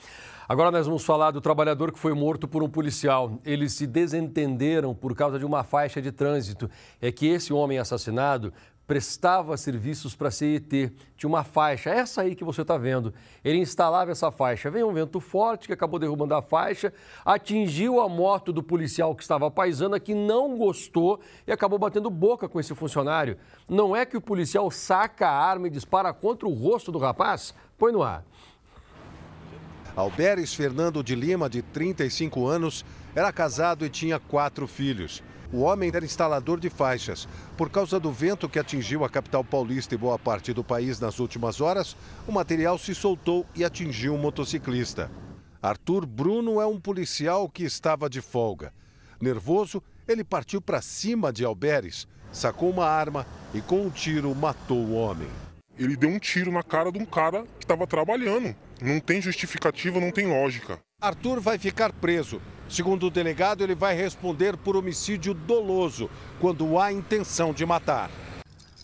Agora 0.48 0.70
nós 0.70 0.86
vamos 0.86 1.04
falar 1.04 1.30
do 1.30 1.40
trabalhador 1.40 1.92
que 1.92 1.98
foi 1.98 2.12
morto 2.12 2.46
por 2.46 2.62
um 2.62 2.68
policial. 2.68 3.40
Eles 3.44 3.72
se 3.72 3.86
desentenderam 3.86 4.94
por 4.94 5.14
causa 5.14 5.38
de 5.38 5.46
uma 5.46 5.64
faixa 5.64 6.02
de 6.02 6.12
trânsito. 6.12 6.68
É 7.00 7.10
que 7.10 7.26
esse 7.26 7.52
homem 7.54 7.78
assassinado 7.78 8.52
prestava 8.86 9.56
serviços 9.56 10.14
para 10.14 10.28
a 10.28 10.30
CET. 10.30 10.92
Tinha 11.16 11.28
uma 11.28 11.44
faixa, 11.44 11.90
essa 11.90 12.22
aí 12.22 12.34
que 12.34 12.44
você 12.44 12.62
está 12.62 12.76
vendo. 12.76 13.14
Ele 13.44 13.58
instalava 13.58 14.10
essa 14.10 14.30
faixa. 14.30 14.70
Veio 14.70 14.88
um 14.88 14.92
vento 14.92 15.20
forte 15.20 15.66
que 15.66 15.72
acabou 15.72 15.98
derrubando 15.98 16.34
a 16.34 16.42
faixa, 16.42 16.92
atingiu 17.24 18.00
a 18.00 18.08
moto 18.08 18.52
do 18.52 18.62
policial 18.62 19.14
que 19.14 19.22
estava 19.22 19.50
paisana, 19.50 20.00
que 20.00 20.14
não 20.14 20.56
gostou 20.56 21.20
e 21.46 21.52
acabou 21.52 21.78
batendo 21.78 22.10
boca 22.10 22.48
com 22.48 22.58
esse 22.58 22.74
funcionário. 22.74 23.38
Não 23.68 23.94
é 23.94 24.04
que 24.04 24.16
o 24.16 24.20
policial 24.20 24.70
saca 24.70 25.28
a 25.28 25.44
arma 25.44 25.68
e 25.68 25.70
dispara 25.70 26.12
contra 26.12 26.48
o 26.48 26.52
rosto 26.52 26.90
do 26.90 26.98
rapaz? 26.98 27.54
Põe 27.78 27.92
no 27.92 28.02
ar. 28.02 28.24
Alberes 29.94 30.54
Fernando 30.54 31.02
de 31.04 31.14
Lima, 31.14 31.50
de 31.50 31.60
35 31.60 32.46
anos, 32.46 32.84
era 33.14 33.30
casado 33.30 33.84
e 33.84 33.90
tinha 33.90 34.18
quatro 34.18 34.66
filhos. 34.66 35.22
O 35.52 35.60
homem 35.60 35.90
era 35.94 36.04
instalador 36.04 36.58
de 36.58 36.70
faixas. 36.70 37.28
Por 37.58 37.68
causa 37.68 38.00
do 38.00 38.10
vento 38.10 38.48
que 38.48 38.58
atingiu 38.58 39.04
a 39.04 39.10
capital 39.10 39.44
paulista 39.44 39.94
e 39.94 39.98
boa 39.98 40.18
parte 40.18 40.54
do 40.54 40.64
país 40.64 40.98
nas 40.98 41.18
últimas 41.18 41.60
horas, 41.60 41.94
o 42.26 42.32
material 42.32 42.78
se 42.78 42.94
soltou 42.94 43.44
e 43.54 43.62
atingiu 43.62 44.14
um 44.14 44.18
motociclista. 44.18 45.10
Arthur 45.60 46.06
Bruno 46.06 46.58
é 46.58 46.66
um 46.66 46.80
policial 46.80 47.50
que 47.50 47.64
estava 47.64 48.08
de 48.08 48.22
folga. 48.22 48.72
Nervoso, 49.20 49.82
ele 50.08 50.24
partiu 50.24 50.60
para 50.60 50.80
cima 50.80 51.30
de 51.30 51.44
Alberes, 51.44 52.08
sacou 52.32 52.70
uma 52.70 52.86
arma 52.86 53.26
e 53.52 53.60
com 53.60 53.82
um 53.82 53.90
tiro 53.90 54.34
matou 54.34 54.78
o 54.78 54.94
homem. 54.94 55.28
Ele 55.78 55.96
deu 55.96 56.08
um 56.08 56.18
tiro 56.18 56.50
na 56.50 56.62
cara 56.62 56.90
de 56.90 56.98
um 56.98 57.04
cara 57.04 57.44
que 57.58 57.64
estava 57.64 57.86
trabalhando. 57.86 58.56
Não 58.80 58.98
tem 58.98 59.20
justificativa, 59.20 60.00
não 60.00 60.10
tem 60.10 60.26
lógica. 60.26 60.78
Arthur 61.00 61.40
vai 61.40 61.58
ficar 61.58 61.92
preso 61.92 62.40
Segundo 62.72 63.08
o 63.08 63.10
delegado, 63.10 63.62
ele 63.62 63.74
vai 63.74 63.94
responder 63.94 64.56
por 64.56 64.78
homicídio 64.78 65.34
doloso, 65.34 66.08
quando 66.40 66.78
há 66.78 66.90
intenção 66.90 67.52
de 67.52 67.66
matar. 67.66 68.10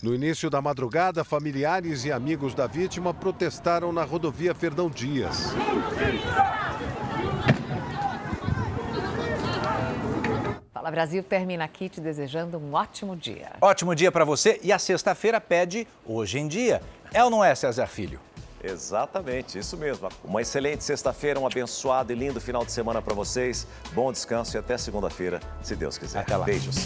No 0.03 0.13
início 0.13 0.47
da 0.47 0.61
madrugada, 0.61 1.23
familiares 1.23 2.05
e 2.05 2.11
amigos 2.11 2.53
da 2.53 2.67
vítima 2.67 3.15
protestaram 3.15 3.91
na 3.91 4.03
rodovia 4.03 4.53
Fernão 4.53 4.91
Dias. 4.91 5.55
Fala 10.71 10.91
Brasil 10.91 11.23
termina 11.23 11.63
aqui 11.63 11.89
te 11.89 11.99
desejando 11.99 12.59
um 12.59 12.75
ótimo 12.75 13.15
dia. 13.15 13.53
Ótimo 13.59 13.95
dia 13.95 14.11
para 14.11 14.23
você 14.23 14.59
e 14.61 14.71
a 14.71 14.77
sexta-feira 14.77 15.41
pede 15.41 15.87
hoje 16.05 16.37
em 16.37 16.47
dia. 16.47 16.79
É 17.11 17.23
ou 17.23 17.31
não 17.31 17.43
é, 17.43 17.55
César 17.55 17.87
Filho? 17.87 18.19
Exatamente, 18.63 19.57
isso 19.57 19.77
mesmo. 19.77 20.09
Uma 20.23 20.41
excelente 20.41 20.83
sexta-feira, 20.83 21.39
um 21.39 21.47
abençoado 21.47 22.11
e 22.11 22.15
lindo 22.15 22.41
final 22.41 22.65
de 22.65 22.71
semana 22.71 23.01
para 23.01 23.13
vocês. 23.13 23.65
Bom 23.93 24.11
descanso 24.11 24.55
e 24.55 24.59
até 24.59 24.77
segunda-feira, 24.77 25.39
se 25.61 25.75
Deus 25.75 25.97
quiser. 25.97 26.19
Até 26.19 26.35
lá. 26.35 26.45
Beijos. 26.45 26.85